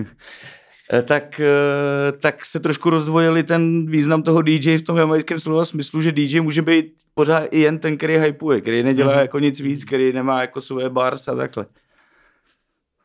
[1.02, 6.00] tak, eh, tak se trošku rozdvojili ten význam toho DJ v tom jamajském slova smyslu,
[6.02, 9.20] že DJ může být pořád i jen ten, který hypuje, který nedělá mm-hmm.
[9.20, 11.66] jako nic víc, který nemá jako svoje bars a takhle.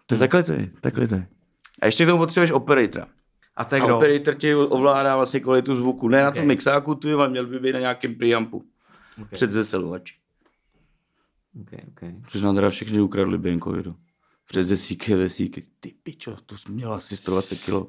[0.06, 1.28] To je takhle to je, takhle to je.
[1.82, 3.08] A ještě k tomu potřebuješ operatora.
[3.56, 3.98] A to je A kdo?
[3.98, 6.08] operator ti ovládá vlastně kvalitu zvuku.
[6.08, 6.36] Ne na Ok.
[6.36, 8.64] tom mixáku, tu, ale měl by být na nějakém preampu.
[9.22, 10.16] Ok, Před zeselovači.
[11.62, 12.10] ok, ok.
[12.28, 13.96] Což nám teda všechny ukradli během covidu.
[14.46, 15.68] Přes desíky, desíky.
[15.80, 17.88] Ty pičo, to jsi měl asi 120 kilo.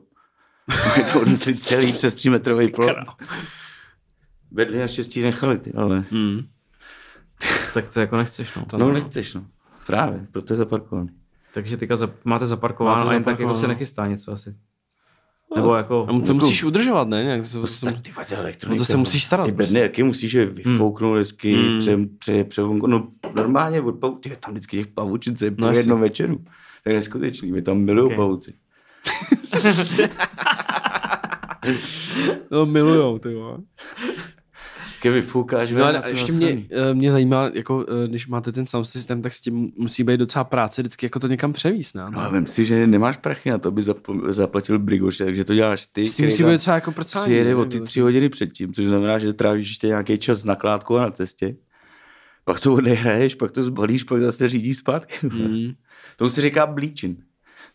[1.12, 2.96] To odnesli celý přes 3 metrový plot.
[4.50, 6.04] Bedny naštěstí nechali, ty, ale...
[6.10, 6.48] Hmm.
[7.74, 8.66] Tak to jako nechceš, no.
[8.78, 9.46] No nechceš, no.
[9.86, 11.08] Právě, proto je zaparkovaný.
[11.54, 14.56] Takže teďka za, máte zaparkováno Máte a jen tak jako se nechystá něco asi.
[15.56, 16.06] Nebo jako...
[16.08, 17.24] A mu to musíš udržovat, ne?
[17.24, 18.80] Nějak se, To, tak ty vadě elektronika.
[18.80, 19.72] No to se musíš starat Ty prostě.
[19.72, 21.78] bedny, jaký musíš je vyfouknout hezky, Hmm.
[21.78, 25.70] pře, pře, pře, no normálně od pavu, ty tam vždycky těch pavučin, co je No
[25.72, 26.44] jednom večeru.
[26.82, 28.12] To je neskutečný, my tam milují Ok.
[28.12, 28.16] okay.
[28.16, 28.54] pavuci.
[32.50, 33.58] No, milujou, ty vole.
[35.02, 38.86] Keď vyfoukáš, No, ale ještě mě, eh, mě zajímá, jako, eh, když máte ten sound
[38.86, 42.04] systém, tak s tím musí být docela práce vždycky jako to někam převíst, ne?
[42.10, 45.54] No a vem si, že nemáš prachy na to, aby zap- zaplatil Brigoše, takže to
[45.54, 47.24] děláš ty, s tím musí být třeba jako prcání.
[47.24, 50.96] přijede o ty tři hodiny předtím, což znamená, že trávíš ještě nějaký čas na kládku
[50.98, 51.56] a na cestě.
[52.44, 55.14] Pak to odehraješ, pak to zbalíš, pak zase řídíš zpátky.
[55.22, 55.72] Mm.
[56.16, 57.16] To se říká blíčin.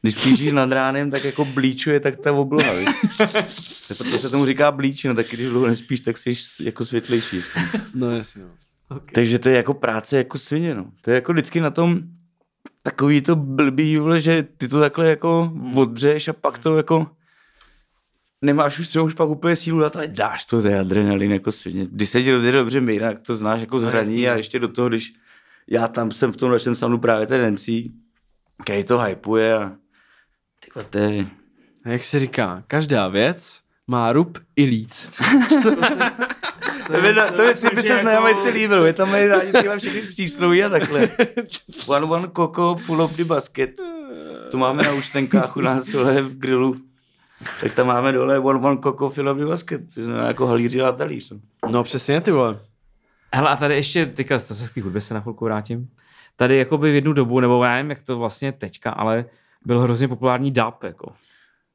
[0.02, 2.90] Když přijíždíš nad ránem, tak jako blíčuje, tak ta obloha, víš.
[3.88, 7.42] Tak Proto se tomu říká blíčin, tak když dlouho nespíš, tak jsi jako světlejší.
[7.96, 9.00] No jasně, no.
[9.14, 10.92] Takže to je jako práce jako svině, no.
[11.02, 12.02] To je jako vždycky na tom
[12.84, 17.08] takový to blbý, vole, že ty to takhle jako odbřeš a pak to jako
[18.42, 21.32] nemáš už třeba už pak úplně sílu na to a dáš to, to je adrenalin
[21.32, 21.88] jako svině.
[21.92, 24.68] Když se ti rozjede dobře míra, tak to znáš jako z hraní a ještě do
[24.68, 25.14] toho, když
[25.68, 27.70] já tam jsem v tom našem soundu právě ten MC,
[28.64, 29.72] který to hypuje a
[30.74, 31.26] ty to je...
[31.86, 35.20] A jak se říká, každá věc má rub i líc.
[36.88, 40.02] To, by, to by, ty by se znajomejci líbil, je tam mají rádi tyhle všechny
[40.02, 41.10] přísloví a takhle.
[41.88, 43.72] One one coco full of the basket.
[44.52, 46.76] To máme na účtenkách u nás v grilu.
[47.62, 50.82] Tak tam máme dole one one coco full of the basket, což znamená jako halíři
[50.82, 51.34] a talíř.
[51.70, 51.84] no.
[51.84, 52.60] Přesně, ty vole.
[53.34, 55.90] Hele, a tady ještě, teďka zase k té hudbě se na chvilku vrátím.
[56.36, 59.26] Tady jakoby v jednu dobu, nebo já nevím, jak to vlastně je teďka, ale
[59.66, 61.14] byl hrozně populární dub, jako.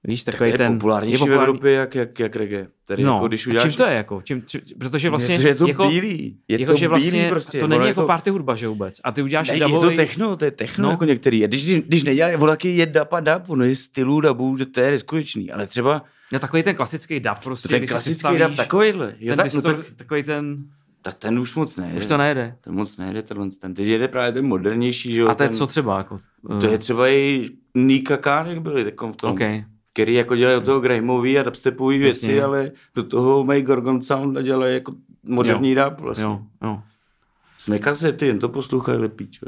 [0.05, 0.73] Víš, Tak to takový je ten...
[0.75, 2.67] populárnější v Evropě jak, jak, jak reggae.
[2.85, 3.69] Tady No, jako, když uděláš...
[3.73, 4.23] čím to je, jako?
[4.23, 5.37] Čím, čím, protože vlastně...
[5.37, 6.37] Protože je to jako, bílý.
[6.49, 7.61] Je jako, to že vlastně bílý prostě.
[7.61, 9.01] To není jako to- party hudba, že vůbec.
[9.05, 9.97] A ty uděláš Ne, je to dubový...
[9.97, 10.89] techno, to je techno No.
[10.89, 10.93] no.
[10.93, 11.45] jako některý.
[11.45, 14.57] A když, když, když nedělají, ono taky je dub a dub, ono je stylů dubů,
[14.57, 15.51] že to je neskutečný.
[15.53, 17.69] Ale třeba No takový ten klasický dub prostě.
[17.69, 19.15] ten kdy si klasický dub takovýhle.
[19.21, 20.57] Jo, Ten tak, no, distor, tak, takový ten...
[21.07, 21.97] tak ten už moc nejde.
[21.99, 22.57] Už to nejede.
[22.61, 23.75] Ten moc nejde, tenhle ten.
[23.75, 25.29] Teď jede právě ten modernější, že jo.
[25.29, 26.21] A to je ten, co třeba, jako...
[26.61, 29.31] To je třeba i Nika Kánek byli takom v tom.
[29.33, 29.41] OK.
[29.93, 32.43] Který jako dělají do toho grimeový a dubstepový věci, Jasně.
[32.43, 34.95] ale do toho mají Gorgon Sound a dělají jako
[35.29, 35.77] moderní Jo.
[35.77, 36.25] rap vlastně.
[36.25, 36.81] Jo, jo.
[37.59, 39.31] Jsme kasety, jen to poslouchají lepí?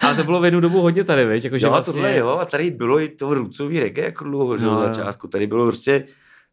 [0.00, 1.44] Ale to bylo v jednu dobu hodně tady, viď?
[1.44, 1.92] Jako, že Jo, vlastně...
[1.92, 4.80] tohle jo, a tady bylo i to rucový reggae jako dlouho, že No, jo.
[4.80, 5.28] začátku.
[5.28, 6.04] Tady bylo prostě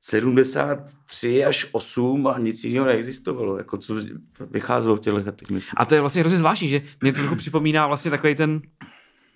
[0.02, 3.95] 73 až 8 a nic jiného neexistovalo, jako co
[4.52, 5.74] vycházelo v těch letech, myslím.
[5.78, 8.62] A to je vlastně hrozně zvláštní, že mě to trochu připomíná vlastně takový ten,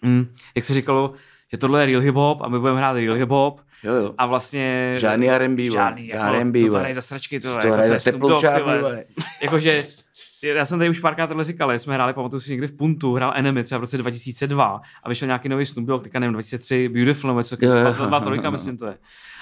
[0.01, 1.13] mm, jak se říkalo,
[1.51, 4.13] že tohle je real hip hop a my budeme hrát real hip hop Jo, jo.
[4.18, 4.95] a vlastně...
[4.97, 5.72] Žádný R&B.
[5.72, 8.11] Žádný, jako, R&B, co to hraje za sračky, to, To jako, hraje to je za
[8.11, 8.41] teplou.
[9.43, 9.88] Jakože,
[10.43, 13.34] já jsem tady už párkrát tohle říkal, jsme hráli, pamatuju si někdy v Puntu, hrál
[13.36, 17.30] Enemy třeba v roce 2002 a vyšel nějaký nový Snoop Dogg, teďka nevím, 2003, Beautiful
[17.30, 17.91] nebo Jo, jo.
[17.91, 18.97] 2-3, myslím to je.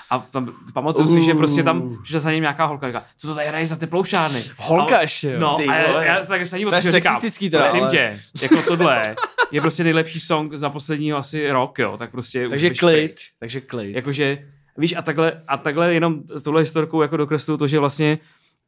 [0.09, 3.35] A tam, pamatuju si, že prostě tam přišla za ním nějaká holka, říká, co to
[3.35, 4.43] tady hraje za teplou šárny?
[4.57, 5.39] Holka A- ještě, jo.
[5.39, 7.91] No, Ty a já, já tak se ní To je říkám, sexistický teda, prosím ale-
[7.91, 9.15] tě, jako tohle
[9.51, 12.93] je prostě nejlepší song za posledního asi rok, jo, tak prostě Takže už klid.
[12.93, 13.31] pryč.
[13.39, 13.95] Takže klid.
[13.95, 14.37] Jakože,
[14.77, 18.17] víš, a takhle, a takhle jenom s touhle historkou jako dokresluju to, že vlastně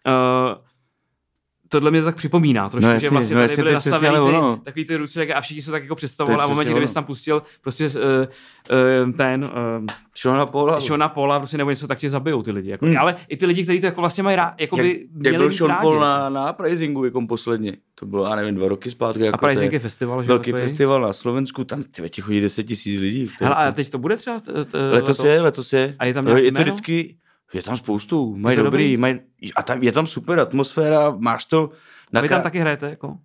[0.07, 0.55] uh,
[1.79, 4.37] tohle mě to tak připomíná trošku, No že jasně, vlastně no tady byly ale ty,
[4.37, 4.59] ono.
[4.63, 7.43] takový ty ruce a všichni se tak jako představovali a v momentě, kdyby tam pustil
[7.61, 7.91] prostě uh,
[9.05, 9.85] uh, ten uh,
[10.21, 10.79] Shona Paula.
[10.79, 12.69] Shona Paula prostě nebo něco, tak tě zabijou ty lidi.
[12.69, 12.97] Jako, Hmm.
[12.97, 15.37] Ale i ty lidi, kteří to jako vlastně mají rád, jako jak, by jak měli
[15.37, 15.77] byl mít Sean.
[15.81, 17.73] Paul na, na Prizingu jako posledně.
[17.95, 19.23] To bylo, já nevím, dva roky zpátky.
[19.23, 20.27] Jako A Pricing to je festival, že?
[20.27, 23.29] Velký festival na Slovensku, tam ty ti chodí 10 tisíc lidí.
[23.41, 24.41] Hele, a jako- teď to bude třeba
[24.91, 25.95] letos je, letos je.
[25.99, 27.15] A je tam je to vždycky,
[27.55, 28.97] Je tam spoustu, mají dobrý, dobrý?
[28.97, 29.19] mají,
[29.55, 31.71] a tam, je tam super atmosféra, máš to
[32.13, 33.17] A vy tam taky hrajete, jako?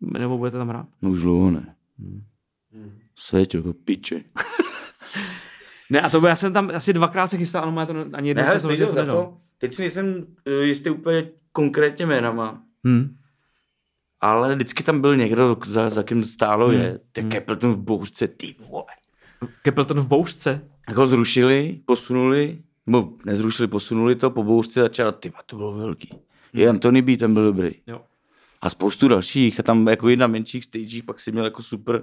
[0.00, 0.86] Nebo budete tam hrát?
[1.02, 1.74] No už dlouho ne.
[3.16, 4.20] Světě, to piče.
[5.90, 8.28] Ne, a to by, já jsem tam asi dvakrát se chystal, ano, já to ani
[8.28, 9.36] jednou jsem stojí to to.
[9.58, 13.16] Teď si nejsem eh, jistý úplně konkrétně jménama, Hmm.
[14.20, 16.80] ale vždycky tam byl někdo, za, za kým stálo Hmm.
[16.80, 17.00] je.
[17.12, 18.84] Ty Capleton v bouřce, ty vole.
[19.64, 20.60] Capleton v bouřce.
[20.88, 26.10] Jak ho zrušili, posunuli, nebo nezrušili, posunuli to, po bouřce začala, ty to bylo velký.
[26.52, 27.16] I Anthony B.
[27.16, 27.70] ten byl dobrý.
[27.86, 28.00] Jo.
[28.60, 29.60] A spoustu dalších.
[29.60, 32.02] A tam jako jedna menších stagech, pak si měl jako super,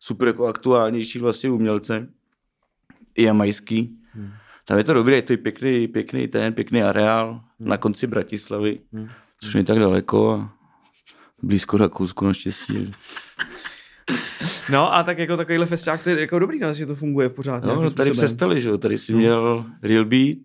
[0.00, 2.08] super jako aktuálnější vlastně umělce.
[3.14, 3.98] I jamajský.
[4.12, 4.32] Hmm.
[4.64, 7.68] Tam je to dobré, je to i pěkný, pěkný ten, pěkný areál hmm.
[7.68, 9.08] na konci Bratislavy, hmm.
[9.40, 10.52] což není tak daleko a
[11.42, 12.92] blízko Rakousku naštěstí.
[14.72, 17.64] No a tak jako takovýhle festiák, to je jako dobrý, no, že to funguje pořád.
[17.64, 20.38] No, no tady přestali, že jo, tady si měl Real Beat,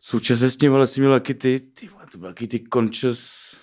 [0.00, 3.54] současně s tím, ale si měl taky ty, ty, to byly taky ty conscious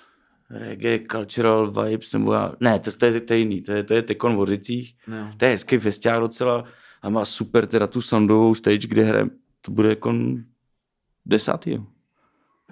[0.49, 3.93] reggae, cultural vibes, nebo já, ne, to, to, je, to je jiný, to je, to
[3.93, 5.33] je Tekon v Hořicích, No.
[5.37, 6.63] to je hezký festiák docela
[7.01, 9.25] a má super teda tu soundovou stage, kde hraje,
[9.61, 10.13] to bude jako
[11.25, 11.85] desátý, jo,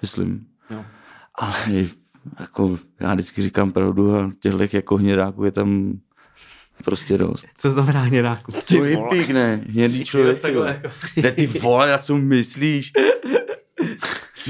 [0.02, 0.48] myslím.
[0.70, 0.86] Jo.
[1.36, 1.86] Ale
[2.40, 6.00] jako já vždycky říkám pravdu a těchto jako hnědáků je tam
[6.86, 7.46] prostě dost.
[7.58, 8.52] Co znamená hnědáku?
[8.68, 10.42] To je pěkné, hnědý člověk.
[10.42, 10.82] takhle vole.
[10.84, 10.96] jako.
[11.22, 12.92] Ne, ty vole, na co myslíš?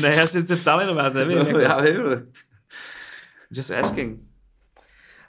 [0.02, 1.38] Ne, já jsem se ptal jenom, já nevím.
[1.38, 1.98] jako, No, já vím.
[3.52, 4.20] Just asking.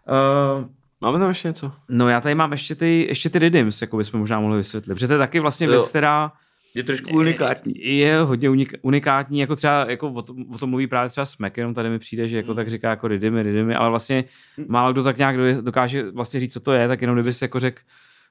[0.09, 0.65] Uh,
[1.01, 1.73] Máme tam ještě něco?
[1.89, 5.07] no já tady mám ještě ty, ještě ty Ridims, jako bychom možná mohli vysvětlit, protože
[5.07, 5.71] to je taky vlastně Jo.
[5.73, 6.33] věc, která
[6.75, 7.73] Je trošku unikátní.
[7.99, 11.57] je hodně unik, unikátní, jako třeba jako o, tom, o tom mluví právě třeba Smack,
[11.57, 14.25] jenom tady mi přijde, že jako tak říká jako Ridimy, Ridimy, ale vlastně
[14.69, 17.45] málo kdo tak nějak do- dokáže vlastně říct, co to je, tak jenom kdyby si
[17.45, 17.83] jako řekl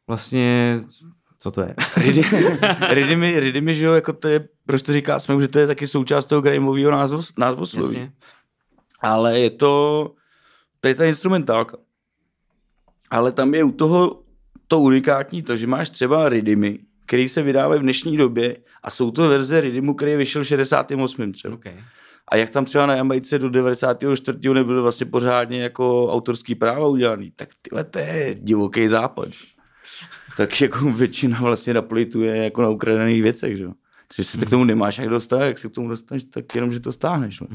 [0.08, 0.80] vlastně,
[1.40, 1.76] co to je.
[2.90, 5.88] Ridimy, Ridimy, že jo, jako to je, proč to říká jsme, že to je taky
[5.88, 7.88] součást toho Grimeového názvu, názvosloví.
[7.88, 8.12] Jasně.
[9.02, 10.06] Ale je to,
[10.80, 11.78] to je ta instrumentálka.
[13.12, 14.22] Ale tam je u toho
[14.68, 16.80] to unikátní, to, že máš třeba Ridimy,
[17.10, 21.32] který se vydávají v dnešní době a jsou to verze Ridymu, který vyšel v 68.
[21.32, 21.54] třeba.
[21.54, 21.84] Okay.
[22.28, 24.38] A jak tam třeba na Jamajce do 94.
[24.54, 29.28] nebyly vlastně pořádně jako autorský práva udělaný, tak tyhle to je divoký západ.
[30.38, 33.74] Tak jako většina vlastně naplituje jako na ukradených věcech, že jo.
[34.08, 36.80] Takže se k tomu nemáš jak dostat, jak se k tomu dostaneš, tak jenom, že
[36.80, 37.40] to stáhneš.
[37.40, 37.48] No.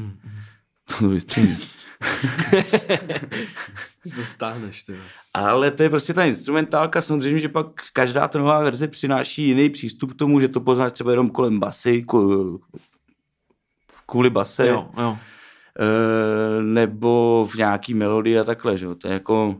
[0.99, 1.57] To vystřelí.
[4.15, 4.95] To stáhneš, ty.
[5.33, 9.69] Ale to je prostě ta instrumentálka, samozřejmě, že pak každá ta nová verze přináší jiný
[9.69, 12.05] přístup k tomu, že to poznáš třeba jenom kolem basy,
[14.05, 14.67] kvůli base.
[14.67, 15.17] Jo, jo.
[15.79, 18.95] Eh, nebo v nějaký melodii a takhle, že jo.
[18.95, 19.55] To je jako,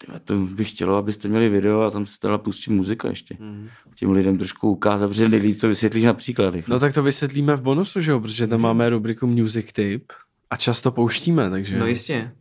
[0.00, 3.36] tyhle, to bych chtělo, abyste měli video a tam se teda pustí muzika ještě.
[3.40, 3.68] Mm.
[3.94, 6.68] Těm lidem trošku ukázat, protože nejlíp to vysvětlíš na příkladech.
[6.68, 10.12] No tak to vysvětlíme v bonusu, že jo, protože tam máme rubriku Music Tip
[10.52, 11.78] a často pouštíme, takže...
[11.78, 12.32] No jistě.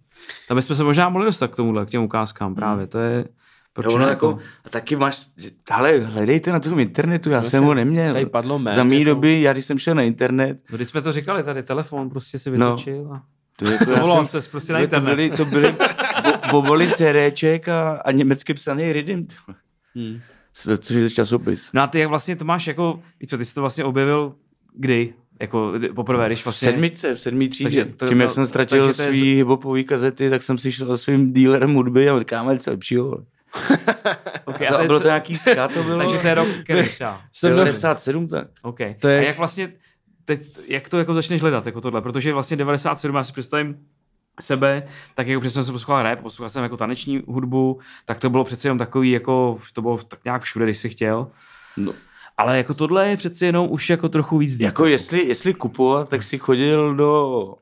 [0.47, 3.25] Tam bychom se možná mohli dostat k tomuhle, k těm ukázkám právě, to je...
[3.73, 5.25] Proč Jo, no, jako, a taky máš,
[5.71, 8.13] ale hledejte na tom internetu, já jsem ho neměl.
[8.13, 10.87] tady padlo Mac, Za mý jako- doby, já když jsem šel na internet, No, když
[10.89, 12.69] jsme to říkali, tady telefon prostě si No.
[12.71, 13.23] vytočil a...
[13.55, 15.15] to, jako já jsem, prostě na to internet.
[15.15, 15.75] byly, to byly
[16.51, 19.59] oboly CDček a, a německy psaný vole.
[19.95, 20.19] Hmm.
[20.77, 21.69] Což je časopis.
[21.73, 22.99] No a ty jak vlastně to máš jako,
[23.29, 24.35] co, ty jsi to vlastně objevil
[24.75, 25.13] kdy?
[25.41, 26.65] Jako poprvé, když V vlastně...
[26.71, 27.69] sedmice, v sedmý třídě.
[27.83, 30.71] Takže to- Tím, jak no, jsem ztratil je z- svý hiphopový kazety, tak jsem si
[30.71, 33.03] šel za svým dílerem hudby a říkáme něco lepšího.
[33.05, 33.23] vole.
[34.45, 36.83] Okay, To, a bylo co- to nějaký ska, to bylo Takže to je rok, který
[36.89, 37.21] třeba.
[37.33, 38.47] Jsem to- 97 tak.
[38.61, 38.95] Okay.
[38.99, 39.73] To je- A jak vlastně,
[40.25, 43.77] teď, jak to jako začneš hledat, jako tohle, protože vlastně 97, já si představím
[44.41, 44.83] sebe,
[45.15, 48.67] tak jako přesně jsem poslouchal rap, poslouchal jsem jako taneční hudbu, tak to bylo přece
[48.67, 51.27] jenom takový, jako to bylo tak nějak všude, když si chtěl.
[51.77, 51.93] No,
[52.41, 54.65] Ale jako tohle je přeci jenom už jako trochu víc deep.
[54.65, 57.53] jako jestli, jestli kupovat, tak si chodil do...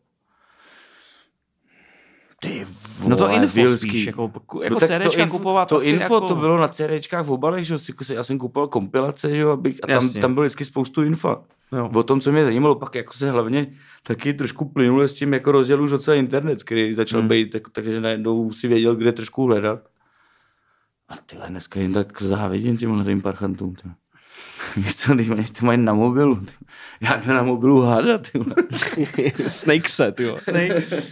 [2.41, 2.65] Ty
[2.99, 3.89] vole, No to info Vilský.
[3.89, 4.31] spíš, jako,
[4.63, 6.27] jako No tak CDčka info, kupovat to info jako...
[6.27, 7.79] to bylo na CDčkách v obalech, že jo,
[8.13, 9.55] já jsem kupoval kompilace, že jo, a
[9.87, 10.21] tam, Jasně.
[10.21, 11.37] tam bylo vždycky spoustu info.
[11.77, 11.89] Jo.
[11.93, 13.67] O tom, co mě zajímalo, pak jako se hlavně
[14.03, 17.29] taky trošku plynule s tím, jako rozjel už docela internet, který začal Hmm.
[17.29, 19.79] být, tak, takže najednou si věděl, kde trošku hledat.
[21.09, 23.75] A tyhle dneska jen tak závidím těm mladým parchantům.
[23.75, 23.89] Ty.
[24.77, 26.35] Víš co, když mají, to mají na mobilu.
[26.35, 26.51] Ty.
[27.01, 28.27] Jak na mobilu hádat.
[29.47, 30.35] Snakese, ty jo.
[30.39, 30.93] Snakes.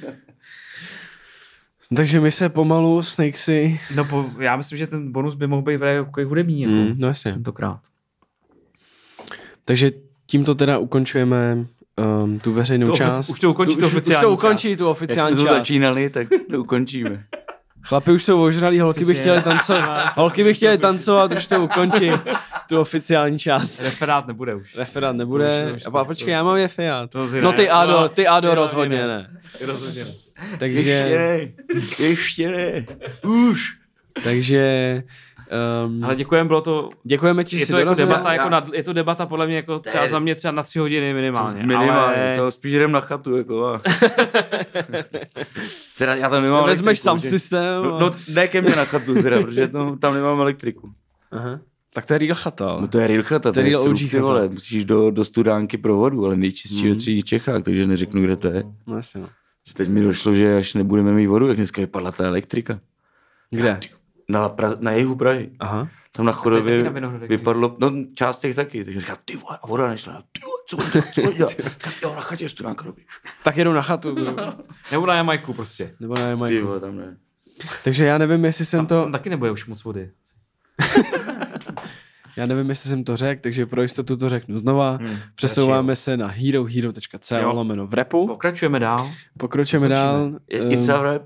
[1.96, 3.80] Takže my se pomalu Snakesy...
[3.96, 6.94] No po, já myslím, že ten bonus by mohl být právě jako hudební, jako Mm,
[6.98, 7.34] no jasně.
[7.34, 7.80] tentokrát.
[9.66, 9.92] Takže
[10.26, 11.66] tímto teda ukončujeme
[12.24, 13.30] um, tu veřejnou To část.
[13.30, 15.44] už to ukončí Tu- tu už, už oficiální to ukončí tu Jak jsme oficiální to
[15.46, 15.54] část.
[15.58, 17.26] začínali, tak to ukončíme.
[17.88, 20.14] Chlapi už jsou ožralí, holky by chtěli tancovat.
[20.18, 22.12] Holky by chtěli tancovat, už to ukončí.
[22.70, 23.82] tu oficiální část.
[23.84, 24.76] Referát nebude už.
[24.76, 25.72] Referát nebude.
[25.76, 26.56] Už- A počkej, já mám
[27.28, 27.56] ty No ne.
[27.58, 29.30] ty Ado, No, ty Ado rozhodně ne.
[29.62, 30.10] Rozhodně ne.
[30.10, 31.40] Ještě Takže, ne,
[32.08, 32.86] ještě ne,
[33.24, 33.78] už.
[34.24, 35.04] takže
[35.86, 38.50] um, Ale děkujeme, bylo to děkujeme ti, že je jsi to, jako debata, Já- jako
[38.50, 41.60] nad, je to debata podle mě jako třeba za mě třeba na tři hodiny minimálně.
[41.64, 42.36] Minimálně, ale...
[42.38, 43.82] to spíš jdem na chatu, jako a...
[45.98, 47.84] teda já tam nemám Vezmeš elektriku, sound že- systém.
[47.84, 50.90] No, a- no, ne ke mně na chatu teda, protože to, tam nemám elektriku.
[51.32, 51.60] Aha.
[51.94, 52.78] Tak to je real chata.
[52.82, 54.24] No to je real chata, to, je je real OG chata.
[54.24, 56.90] vole, musíš jít do, do studánky pro vodu, ale nejčistší Mm.
[56.90, 58.64] ve středních Čechách, takže neřeknu, kde to je.
[58.88, 59.30] No jasně, no.
[59.68, 62.80] Že teď mi došlo, že až nebudeme mít vodu, jak dneska vypadla ta elektrika.
[63.50, 63.80] Kde?
[64.30, 65.52] Na, pra, na jihu Prahy.
[65.60, 65.88] Aha.
[66.12, 69.68] Tam na chodově na Vinohradech, vypadlo, no část těch taky, takže říká, ty vole, a
[69.68, 71.54] voda nešla, ty vole, co dělat, co budeš dělat?
[72.04, 73.04] Jo, na chatě je studánka, dobrý.
[73.44, 74.16] Tak jedu na chatu.
[74.92, 75.96] Nebo na Jamajku prostě.
[76.00, 76.68] Nebo na Ty Jamajku.
[76.68, 77.18] vole, tam ne.
[77.84, 80.12] Takže já nevím, jestli jsem Tam, to, tam taky nebude už moc vody.
[82.38, 84.98] já nevím, jestli jsem to řekl, takže pro jistotu to řeknu znova.
[85.02, 88.28] Hmm, Přesouváme se na herohero.co lomeno v repu.
[88.28, 89.12] Pokračujeme dál.
[89.40, 90.32] Pokročíme dál.
[90.50, 91.22] Je- Ehm, It's a rap.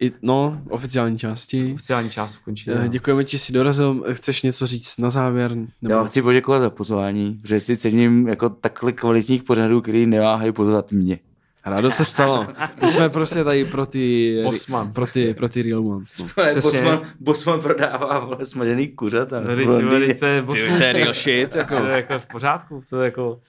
[0.00, 1.72] I, no, oficiální části.
[1.74, 2.70] Oficiální část ukončí.
[2.70, 4.04] Eh, Děkujeme ti, že jsi dorazil.
[4.12, 5.54] Chceš něco říct na závěr?
[5.54, 5.68] Nebo...
[5.88, 10.52] Já vám chci poděkovat za pozvání, protože si cením jako takhle kvalitních pořadů, který neváhají
[10.52, 11.18] pozvat mě.
[11.66, 12.46] Rádo se stalo.
[12.82, 14.92] My jsme prostě tady pro ty, Bosman.
[14.92, 16.18] pro ty, pro ty real ones.
[16.18, 16.26] No.
[16.50, 16.80] Přesně.
[16.80, 19.40] Bosman, Bosman prodává vole smažený kuřata.
[19.40, 20.78] No, ty to je Bosman.
[20.78, 21.54] To je real shit.
[21.54, 21.76] Jako.
[21.76, 23.40] To je jako v pořádku, to je jako...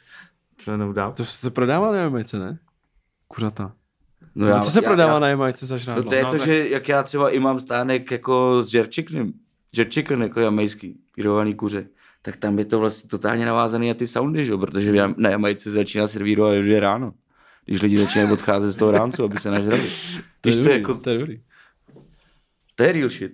[0.66, 0.94] To je no.
[1.14, 2.60] To se prodává na Jamajce, ne?
[3.28, 3.74] Kuřata.
[4.36, 6.04] No No, co se prodává já, na Jamajce za No žrádlo?
[6.04, 9.34] to je No, to, tak- že jak já třeba i mám stánek jako s jerčiknem,
[9.76, 11.88] jerchicken jako jamajský, grilovaný kuře,
[12.22, 14.52] tak tam je to vlastně totálně navázaný na ty soundy, že?
[14.52, 17.14] jo, protože na Jamajce se začíná servírovat už je ráno.
[17.66, 19.82] Když lidi začínají odcházet z toho ráncu, aby se nažrali.
[20.42, 21.42] to je to, dobrý, je jako, to je dobrý.
[22.76, 23.32] to je real shit.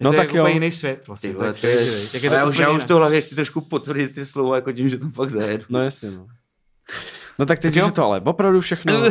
[0.00, 0.44] No to tak je jo.
[0.44, 1.30] úplně jiný svět vlastně.
[1.30, 3.20] Ty vole, to to je Jak je to já, už, já už to v hlavě
[3.20, 5.64] chci trošku potvrdit ty slova, jako tím, že to fakt zajedu.
[5.68, 6.26] No jasně, no.
[7.38, 7.84] No tak teď Tak jo.
[7.84, 8.94] už je to ale opravdu všechno.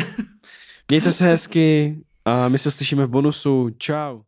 [0.89, 3.69] Mějte se hezky a my se slyšíme v bonusu.
[3.79, 4.25] Ciao.